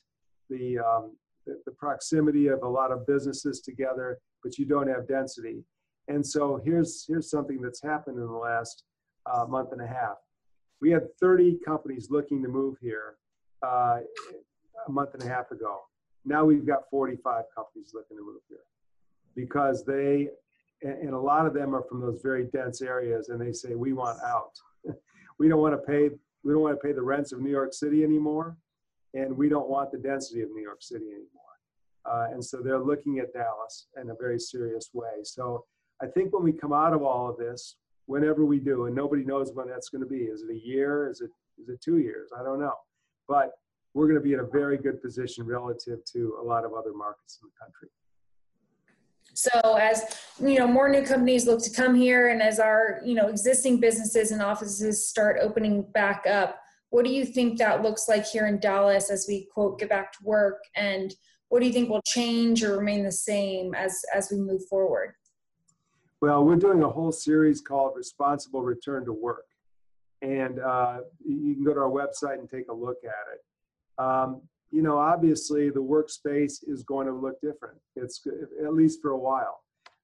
[0.50, 5.64] the, um, the, proximity of a lot of businesses together, but you don't have density.
[6.08, 8.84] And so here's here's something that's happened in the last
[9.32, 10.18] uh, month and a half.
[10.82, 13.16] We had 30 companies looking to move here
[13.64, 14.00] uh,
[14.88, 15.80] a month and a half ago.
[16.26, 18.60] Now we've got 45 companies looking to move here
[19.36, 20.30] because they,
[20.82, 23.94] and a lot of them are from those very dense areas, and they say we
[23.94, 24.52] want out.
[25.40, 26.10] we don't want to pay.
[26.44, 28.58] We don't want to pay the rents of New York City anymore,
[29.18, 31.28] and we don't want the density of New York City anymore.
[32.06, 35.24] Uh, and so they're looking at Dallas in a very serious way.
[35.24, 35.66] So
[36.02, 37.78] I think when we come out of all of this,
[38.08, 40.24] whenever we do, and nobody knows when that's going to be.
[40.24, 41.10] Is it a year?
[41.10, 41.30] Is it
[41.62, 42.32] is it two years?
[42.38, 42.74] I don't know.
[43.28, 43.52] But
[43.94, 46.94] we're going to be in a very good position relative to a lot of other
[46.94, 47.90] markets in the country.
[49.34, 53.14] So as you know, more new companies look to come here, and as our you
[53.14, 58.08] know existing businesses and offices start opening back up, what do you think that looks
[58.08, 60.64] like here in Dallas as we quote get back to work?
[60.76, 61.14] And
[61.50, 65.14] what do you think will change or remain the same as as we move forward?
[66.22, 69.46] Well, we're doing a whole series called Responsible Return to Work.
[70.24, 74.04] And uh, you can go to our website and take a look at it.
[74.04, 77.78] Um, you know, obviously the workspace is going to look different.
[77.96, 78.26] It's
[78.64, 79.60] at least for a while.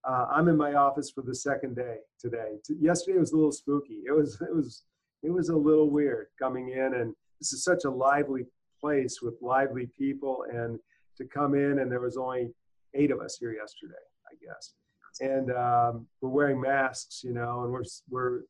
[0.07, 2.57] Uh, I'm in my office for the second day today.
[2.79, 4.01] Yesterday was a little spooky.
[4.05, 4.83] It was, it was,
[5.23, 8.45] it was a little weird coming in, and this is such a lively
[8.79, 10.45] place with lively people.
[10.53, 10.79] And
[11.17, 12.49] to come in, and there was only
[12.93, 13.93] eight of us here yesterday,
[14.31, 14.73] I guess
[15.21, 18.41] and um, we're wearing masks, you know, and we're we're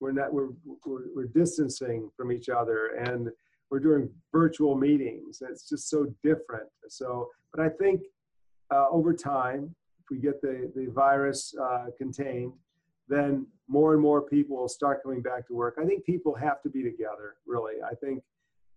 [0.00, 0.48] we're not we're,
[0.84, 3.28] we're we're distancing from each other, and
[3.70, 5.42] we're doing virtual meetings.
[5.48, 6.68] It's just so different.
[6.88, 8.02] So, but I think
[8.72, 12.52] uh, over time, if we get the the virus uh, contained,
[13.12, 15.76] then more and more people will start coming back to work.
[15.80, 17.36] I think people have to be together.
[17.46, 18.22] Really, I think.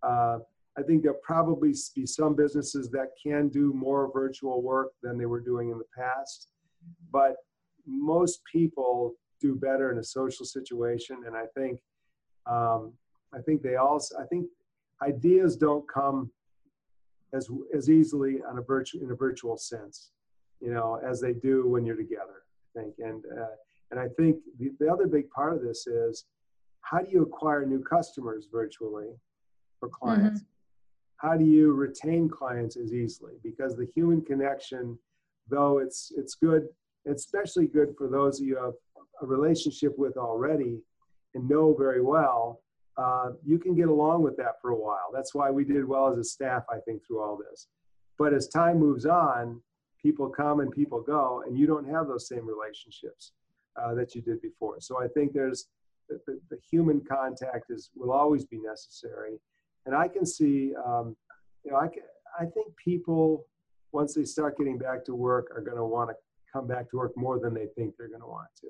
[0.04, 0.39] Uh,
[0.78, 5.26] I think there'll probably be some businesses that can do more virtual work than they
[5.26, 6.50] were doing in the past
[7.12, 7.38] but
[7.86, 11.80] most people do better in a social situation and i think
[12.48, 12.93] um,
[13.34, 14.48] i think they also i think
[15.04, 16.32] ideas don't come
[17.34, 20.12] as as easily on a virtual in a virtual sense
[20.62, 22.43] you know as they do when you're together
[22.76, 23.56] i think and uh,
[23.91, 26.26] and i think the, the other big part of this is
[26.82, 29.10] how do you acquire new customers virtually
[29.80, 31.28] for clients mm-hmm.
[31.28, 34.98] how do you retain clients as easily because the human connection
[35.50, 36.67] though it's it's good
[37.08, 38.74] especially good for those you have
[39.21, 40.82] a relationship with already
[41.34, 42.62] and know very well.
[42.98, 45.12] Uh, you can get along with that for a while.
[45.13, 47.67] That's why we did well as a staff, I think, through all this.
[48.17, 49.62] But as time moves on,
[50.02, 53.34] people come and people go, and you don't have those same relationships
[53.81, 54.79] uh, that you did before.
[54.79, 55.67] So I think there's
[56.09, 59.39] the, the, the, human contact is will always be necessary,
[59.85, 61.15] and I can see, um,
[61.63, 62.03] you know, I can,
[62.39, 63.47] I think people
[63.91, 66.15] once they start getting back to work are going to want to
[66.51, 68.67] come back to work more than they think they're going to want to.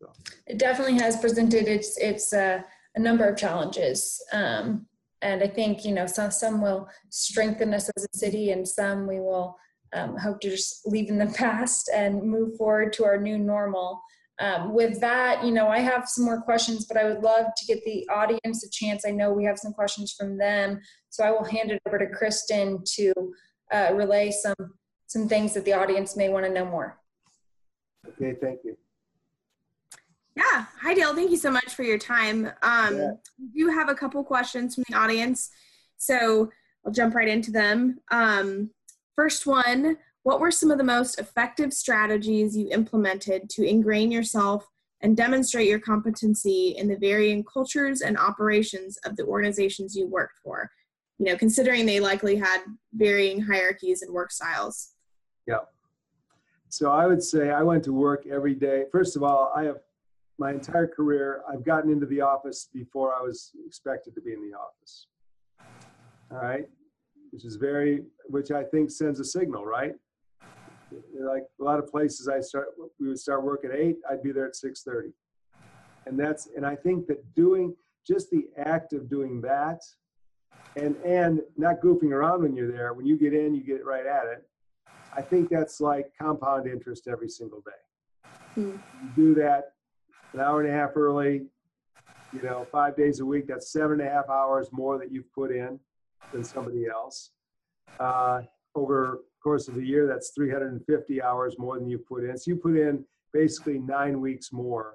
[0.00, 0.12] so.
[0.46, 2.62] It definitely has presented its its uh,
[2.94, 4.86] a number of challenges, um,
[5.22, 9.06] and I think you know some some will strengthen us as a city, and some
[9.06, 9.56] we will
[9.96, 14.00] um, hope to just leave in the past and move forward to our new normal.
[14.38, 17.66] Um, with that, you know, I have some more questions, but I would love to
[17.66, 19.04] get the audience a chance.
[19.06, 22.06] I know we have some questions from them, so I will hand it over to
[22.06, 23.12] Kristen to
[23.72, 24.54] uh, relay some
[25.08, 26.98] some things that the audience may want to know more.
[28.08, 28.76] Okay, thank you.
[30.36, 30.66] Yeah.
[30.82, 31.14] Hi, Dale.
[31.14, 32.50] Thank you so much for your time.
[32.62, 33.12] Um, yeah.
[33.38, 35.48] We do have a couple questions from the audience,
[35.96, 36.50] so
[36.84, 38.00] I'll jump right into them.
[38.10, 38.70] Um,
[39.16, 44.68] first one What were some of the most effective strategies you implemented to ingrain yourself
[45.00, 50.38] and demonstrate your competency in the varying cultures and operations of the organizations you worked
[50.42, 50.68] for?
[51.18, 52.58] You know, considering they likely had
[52.92, 54.94] varying hierarchies and work styles.
[55.46, 55.60] Yeah.
[56.70, 58.86] So I would say I went to work every day.
[58.90, 59.76] First of all, I have
[60.38, 64.42] my entire career, I've gotten into the office before I was expected to be in
[64.50, 65.06] the office.
[66.32, 66.68] All right.
[67.36, 69.92] Which is very, which I think sends a signal, right?
[71.20, 72.68] Like a lot of places I start,
[72.98, 75.12] we would start work at eight, I'd be there at 6.30.
[76.06, 77.76] And that's, and I think that doing,
[78.08, 79.82] just the act of doing that
[80.76, 84.06] and, and not goofing around when you're there, when you get in, you get right
[84.06, 84.48] at it
[85.14, 88.30] I think that's like compound interest every single day.
[88.54, 88.70] Hmm.
[88.70, 89.72] You do that
[90.32, 91.42] an hour and a half early,
[92.32, 95.30] you know, five days a week, that's seven and a half hours more that you've
[95.34, 95.78] put in
[96.32, 97.30] than somebody else.
[97.98, 98.42] Uh,
[98.74, 102.36] over course of the year, that's 350 hours more than you put in.
[102.36, 104.94] So you put in basically nine weeks more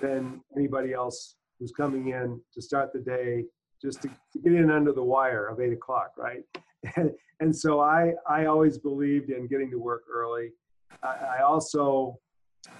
[0.00, 3.44] than anybody else who's coming in to start the day
[3.82, 6.42] just to, to get in under the wire of eight o'clock, right?
[7.40, 10.52] and, so I, I always believed in getting to work early.
[11.02, 12.18] I, I also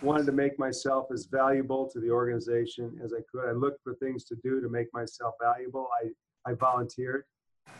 [0.00, 3.50] wanted to make myself as valuable to the organization as I could.
[3.50, 5.88] I looked for things to do to make myself valuable.
[6.02, 7.24] I, I volunteered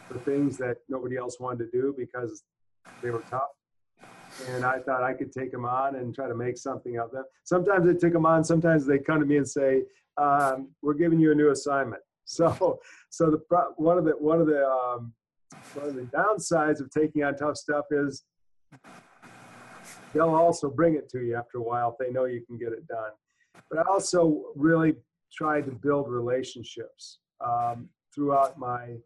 [0.09, 2.43] for things that nobody else wanted to do because
[3.03, 3.51] they were tough.
[4.49, 7.25] And I thought I could take them on and try to make something of them.
[7.45, 8.45] Sometimes I took them on.
[8.45, 9.83] Sometimes they come to me and say,
[10.19, 13.39] um, "We're giving you a new assignment." So, so the
[13.77, 15.15] one of the one of the um,
[15.75, 18.25] one of the downsides of taking on tough stuff is
[20.13, 22.73] they'll also bring it to you after a while if they know you can get
[22.73, 23.13] it done.
[23.71, 24.95] But I also really
[25.33, 28.97] tried to build relationships um, throughout my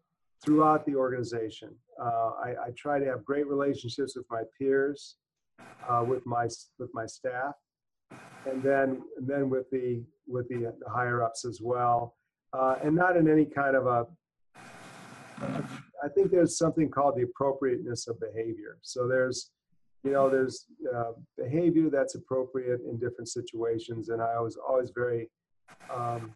[0.43, 1.69] throughout the organization.
[2.01, 5.17] Uh, I, I, try to have great relationships with my peers,
[5.87, 6.47] uh, with my
[6.79, 7.53] with my staff,
[8.49, 12.15] and then and then with the with the, the higher ups as well,
[12.53, 14.07] uh, and not in any kind of a
[16.03, 18.77] I think there's something called the appropriateness of behavior.
[18.81, 19.51] So there's,
[20.03, 25.29] you know, there's uh, behavior that's appropriate in different situations, and I was always very,
[25.93, 26.33] um,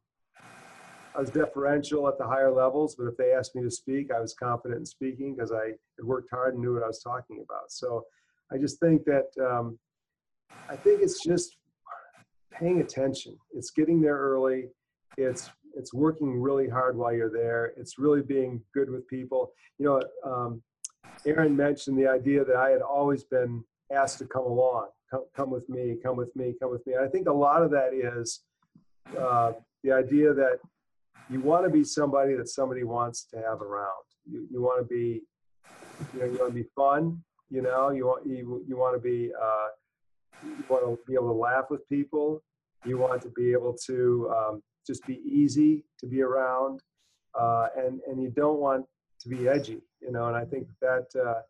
[1.15, 2.95] I was deferential at the higher levels.
[2.95, 5.65] But if they asked me to speak, I was confident in speaking because I
[5.97, 7.71] had worked hard and knew what I was talking about.
[7.71, 8.05] So
[8.51, 9.77] I just think that um,
[10.69, 11.57] I think it's just
[12.51, 13.37] paying attention.
[13.53, 14.65] It's getting there early.
[15.17, 17.73] It's it's working really hard while you're there.
[17.77, 19.51] It's really being good with people.
[19.77, 20.61] You know, um,
[21.25, 25.49] Aaron mentioned the idea that I had always been asked to come along, come, come
[25.49, 26.93] with me, come with me, come with me.
[26.93, 28.41] And I think a lot of that is
[29.19, 29.51] uh,
[29.83, 30.59] the idea that
[31.29, 34.05] you want to be somebody that somebody wants to have around.
[34.29, 35.21] You, you want to be,
[36.13, 37.23] you know, you want to be fun.
[37.49, 39.67] You know, you want you you want to be uh,
[40.43, 42.43] you want to be able to laugh with people.
[42.85, 46.81] You want to be able to um, just be easy to be around,
[47.39, 48.85] uh, and and you don't want
[49.21, 50.25] to be edgy, you know.
[50.27, 51.41] And I think that uh,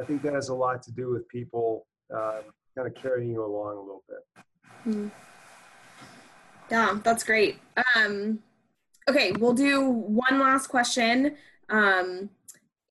[0.00, 2.40] I think that has a lot to do with people uh,
[2.76, 4.94] kind of carrying you along a little bit.
[4.94, 5.10] Mm.
[6.70, 7.58] Yeah, that's great.
[7.96, 8.40] Um,
[9.10, 11.36] okay, we'll do one last question,
[11.68, 12.30] um,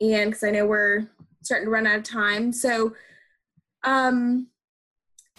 [0.01, 1.07] and because I know we're
[1.41, 2.93] starting to run out of time, so.
[3.83, 4.47] Um,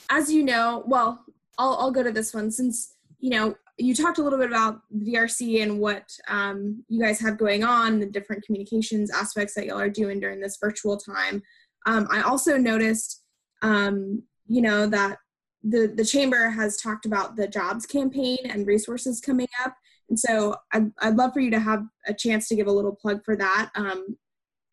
[0.08, 1.22] as you know, well,
[1.58, 4.80] I'll, I'll go to this one since you know you talked a little bit about
[4.94, 9.80] DRC and what um, you guys have going on, the different communications aspects that y'all
[9.80, 11.42] are doing during this virtual time.
[11.86, 13.22] Um, I also noticed,
[13.62, 15.18] um, you know, that
[15.62, 19.74] the the chamber has talked about the jobs campaign and resources coming up,
[20.10, 22.94] and so I'd, I'd love for you to have a chance to give a little
[22.94, 23.70] plug for that.
[23.76, 24.18] Um,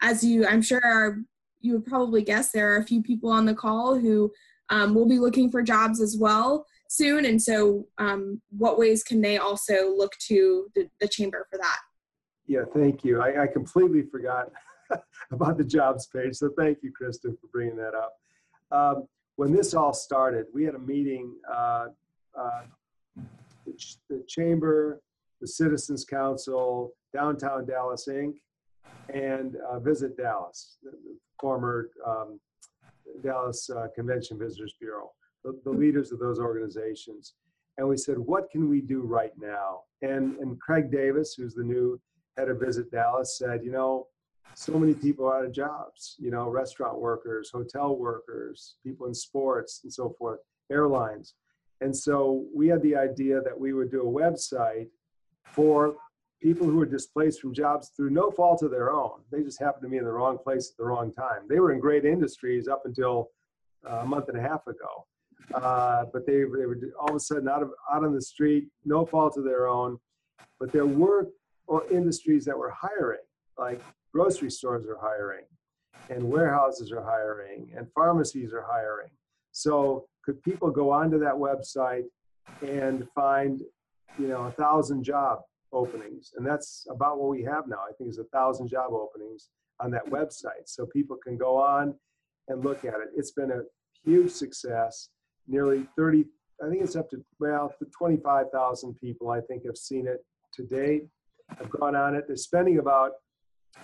[0.02, 1.20] as you, I'm sure, are,
[1.62, 4.32] you would probably guess there are a few people on the call who
[4.70, 7.26] um, will be looking for jobs as well soon.
[7.26, 11.78] And so, um, what ways can they also look to the, the chamber for that?
[12.48, 13.22] Yeah, thank you.
[13.22, 14.52] I, I completely forgot
[15.32, 16.36] about the jobs page.
[16.36, 18.14] So, thank you, Kristen, for bringing that up.
[18.72, 21.88] Um, when this all started, we had a meeting, uh,
[22.38, 22.62] uh,
[23.66, 25.02] the, ch- the chamber,
[25.42, 28.36] the Citizens Council, Downtown Dallas Inc.,
[29.14, 30.92] and uh, Visit Dallas, the,
[31.40, 32.40] former um,
[33.24, 35.12] Dallas uh, Convention Visitors Bureau
[35.48, 37.34] the, the leaders of those organizations.
[37.78, 39.82] And we said, what can we do right now?
[40.02, 42.00] And, and Craig Davis, who's the new
[42.38, 44.08] head of Visit Dallas, said, you know,
[44.56, 49.14] so many people are out of jobs, you know, restaurant workers, hotel workers, people in
[49.14, 50.40] sports and so forth,
[50.72, 51.36] airlines.
[51.82, 54.88] And so we had the idea that we would do a website
[55.52, 55.96] for
[56.42, 59.22] people who were displaced from jobs through no fault of their own.
[59.32, 61.42] They just happened to be in the wrong place at the wrong time.
[61.50, 63.30] They were in great industries up until
[63.90, 65.08] uh, a month and a half ago.
[65.54, 68.68] Uh, but they, they were all of a sudden out of out on the street,
[68.86, 69.98] no fault of their own.
[70.60, 71.28] But there were
[71.68, 73.20] or industries that were hiring,
[73.58, 73.82] like
[74.14, 75.46] grocery stores are hiring,
[76.10, 79.10] and warehouses are hiring, and pharmacies are hiring.
[79.52, 82.06] So could people go onto that website
[82.62, 83.62] and find,
[84.18, 85.40] you know, a thousand job
[85.72, 86.34] openings?
[86.36, 87.78] And that's about what we have now.
[87.78, 89.50] I think it's a thousand job openings
[89.80, 90.66] on that website.
[90.66, 91.94] So people can go on
[92.48, 93.10] and look at it.
[93.16, 93.62] It's been a
[94.04, 95.10] huge success
[95.48, 96.26] nearly 30,
[96.64, 101.08] I think it's up to, well, 25,000 people, I think, have seen it to date,
[101.58, 102.26] have gone on it.
[102.28, 103.12] They're spending about,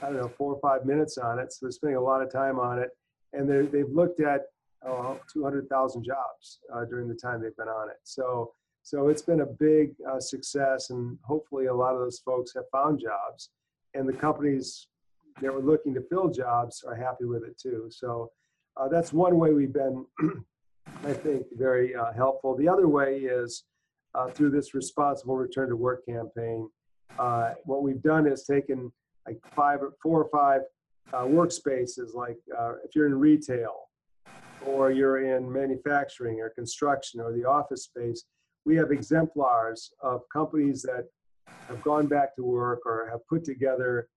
[0.02, 1.54] I don't know, four or five minutes on it.
[1.54, 2.90] So they're spending a lot of time on it.
[3.34, 4.42] And they've looked at
[4.86, 7.98] oh, 200,000 jobs uh, during the time they've been on it.
[8.04, 8.54] So,
[8.84, 12.66] so it's been a big uh, success, and hopefully a lot of those folks have
[12.72, 13.50] found jobs.
[13.94, 14.88] And the companies
[15.42, 17.88] that were looking to fill jobs are happy with it too.
[17.90, 18.30] So
[18.78, 20.06] uh, that's one way we've been
[21.06, 22.56] I think, very uh, helpful.
[22.56, 23.64] The other way is
[24.16, 26.70] uh, through this responsible return to work campaign.
[27.18, 28.92] Uh, what we've done is taken
[29.28, 30.62] like five or four or five
[31.14, 32.38] uh, workspaces, like
[32.84, 33.90] if you're in retail
[34.66, 38.26] or you're in manufacturing or construction or the office space,
[38.66, 41.06] we have exemplars of companies that
[41.68, 44.08] have gone back to work or have put together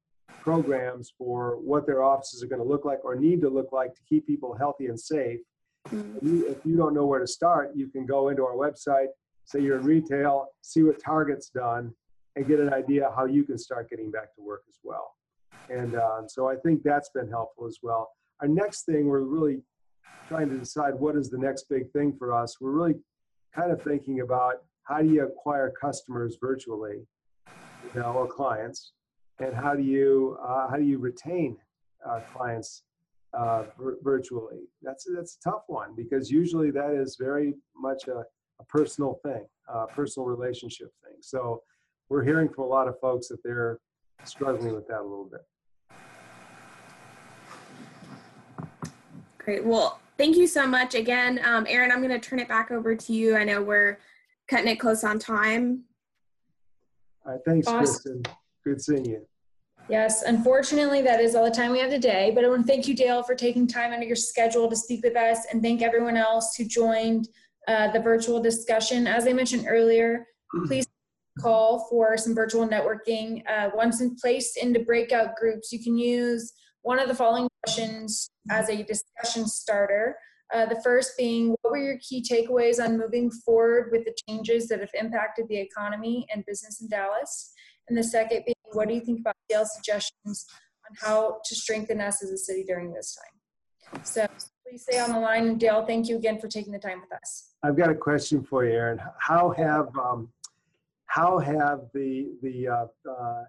[0.40, 3.94] programs for what their offices are going to look like or need to look like
[3.94, 5.40] to keep people healthy and safe.
[5.88, 6.22] Mm.
[6.22, 9.08] You- If you don't know where to start, you can go into our website,
[9.44, 11.92] say you're in retail, see what Target's done,
[12.36, 15.14] and get an idea how you can start getting back to work as well.
[15.70, 18.10] And um, so I think that's been helpful as well.
[18.40, 19.62] Our next thing, we're really
[20.28, 22.60] trying to decide what is the next big thing for us.
[22.60, 22.96] We're really
[23.56, 27.06] kind of thinking about how do you acquire customers virtually,
[27.82, 28.92] you know, or clients,
[29.40, 31.56] and how do you uh, how do you retain
[32.08, 32.82] uh, clients
[33.32, 34.60] uh, vir- virtually?
[34.82, 38.18] That's that's a tough one because usually that is very much a,
[38.60, 41.16] a personal thing, a personal relationship thing.
[41.20, 41.62] So
[42.08, 43.80] we're hearing from a lot of folks that they're
[44.24, 45.40] struggling with that a little bit.
[49.38, 49.64] Great.
[49.64, 51.40] Well, thank you so much again.
[51.44, 53.36] Um, Aaron, I'm going to turn it back over to you.
[53.36, 53.98] I know we're
[54.48, 55.84] cutting it close on time.
[57.24, 58.22] All right, thanks, Awesome.
[58.22, 58.22] Kristen.
[58.64, 59.26] Good seeing you.
[59.88, 62.32] Yes, unfortunately, that is all the time we have today.
[62.34, 64.74] But I want to thank you, Dale, for taking time out of your schedule to
[64.74, 67.28] speak with us, and thank everyone else who joined
[67.68, 69.06] uh, the virtual discussion.
[69.06, 70.26] As I mentioned earlier,
[70.66, 70.86] please
[71.40, 73.42] call for some virtual networking.
[73.48, 76.52] Uh, once in placed into breakout groups, you can use
[76.86, 80.16] one of the following questions as a discussion starter.
[80.54, 84.68] Uh, the first being, what were your key takeaways on moving forward with the changes
[84.68, 87.52] that have impacted the economy and business in Dallas?
[87.88, 90.46] And the second being, what do you think about Dale's suggestions
[90.88, 94.00] on how to strengthen us as a city during this time?
[94.04, 94.24] So
[94.64, 95.58] please stay on the line.
[95.58, 97.54] Dale, thank you again for taking the time with us.
[97.64, 99.00] I've got a question for you, Aaron.
[99.18, 100.28] How have um,
[101.06, 103.42] how have the the, uh, uh,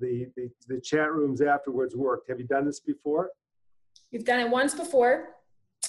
[0.00, 2.28] the the the chat rooms afterwards worked?
[2.28, 3.30] Have you done this before?
[4.12, 5.36] We've done it once before,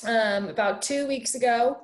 [0.08, 1.78] um, about two weeks ago.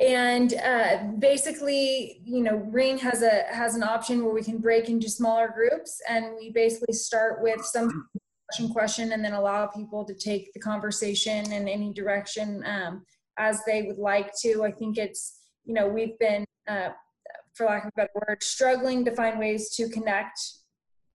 [0.00, 4.88] And uh, basically, you know, Ring has a has an option where we can break
[4.88, 8.08] into smaller groups, and we basically start with some
[8.48, 13.04] question question, and then allow people to take the conversation in any direction um,
[13.36, 14.64] as they would like to.
[14.64, 16.90] I think it's, you know, we've been, uh,
[17.54, 20.38] for lack of a better word, struggling to find ways to connect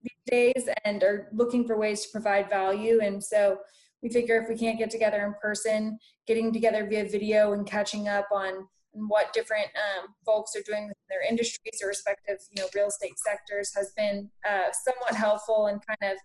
[0.06, 3.58] these days, and are looking for ways to provide value, and so
[4.02, 8.08] we figure if we can't get together in person, getting together via video and catching
[8.08, 12.68] up on what different um, folks are doing in their industries or respective, you know,
[12.74, 16.18] real estate sectors has been uh, somewhat helpful and kind of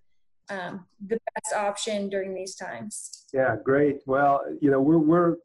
[0.57, 3.25] um, the best option during these times.
[3.33, 4.01] Yeah, great.
[4.05, 5.35] Well, you know, we're we're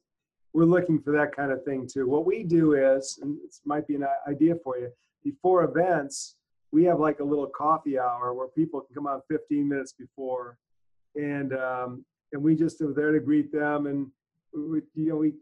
[0.53, 2.09] we're looking for that kind of thing too.
[2.09, 4.91] What we do is, and this might be an idea for you,
[5.23, 6.37] before events,
[6.73, 10.59] we have like a little coffee hour where people can come on 15 minutes before,
[11.15, 14.09] and um, and we just are there to greet them, and
[14.53, 15.35] we, you know, we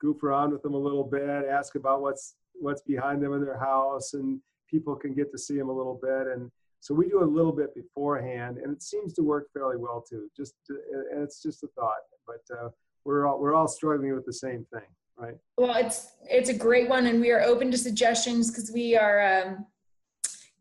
[0.00, 3.58] goof around with them a little bit, ask about what's what's behind them in their
[3.58, 6.50] house, and people can get to see them a little bit, and
[6.80, 10.28] so we do a little bit beforehand, and it seems to work fairly well too.
[10.36, 12.68] Just and it's just a thought, but uh,
[13.04, 14.86] we're all we're all struggling with the same thing,
[15.16, 15.36] right?
[15.56, 19.42] Well, it's it's a great one, and we are open to suggestions because we are
[19.42, 19.66] um,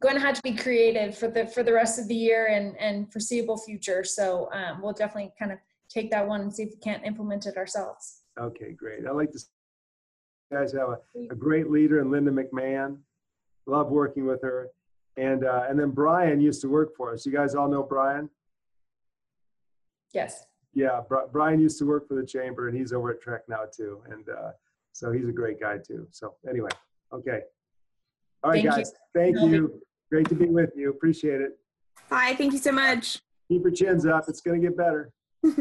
[0.05, 2.77] going to have to be creative for the for the rest of the year and
[2.79, 4.03] and foreseeable future.
[4.03, 5.57] So um, we'll definitely kind of
[5.89, 8.21] take that one and see if we can't implement it ourselves.
[8.39, 9.05] Okay, great.
[9.07, 9.39] I like to.
[9.39, 9.47] see
[10.51, 10.99] You guys have a,
[11.31, 12.97] a great leader in Linda McMahon.
[13.65, 14.69] Love working with her,
[15.17, 17.25] and uh, and then Brian used to work for us.
[17.25, 18.29] You guys all know Brian.
[20.13, 20.45] Yes.
[20.73, 23.63] Yeah, Bri- Brian used to work for the chamber, and he's over at TREC now
[23.75, 24.51] too, and uh,
[24.91, 26.05] so he's a great guy too.
[26.11, 26.69] So anyway,
[27.13, 27.39] okay.
[28.43, 28.69] All right, Thank you.
[28.71, 28.93] guys.
[29.15, 29.81] Thank No, you.
[30.11, 30.89] Great to be with you.
[30.89, 31.59] Appreciate it.
[32.09, 32.35] Bye.
[32.37, 33.19] Thank you so much.
[33.47, 34.25] Keep your chins up.
[34.27, 35.11] It's going to get better.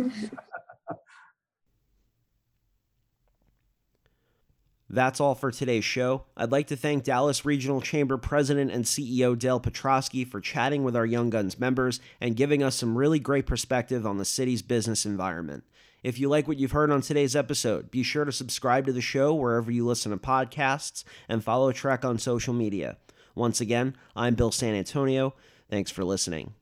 [4.95, 6.25] That's all for today's show.
[6.37, 10.95] I'd like to thank Dallas Regional Chamber President and CEO Dale Petroskey for chatting with
[10.95, 15.05] our Young Guns members and giving us some really great perspective on the city's business
[15.05, 15.65] environment.
[16.05, 19.01] If you like what you've heard on today's episode, be sure to subscribe to the
[19.01, 22.99] show wherever you listen to podcasts and follow TREC on social media.
[23.35, 25.35] Once again, I'm Bill San Antonio.
[25.69, 26.55] Thanks for listening.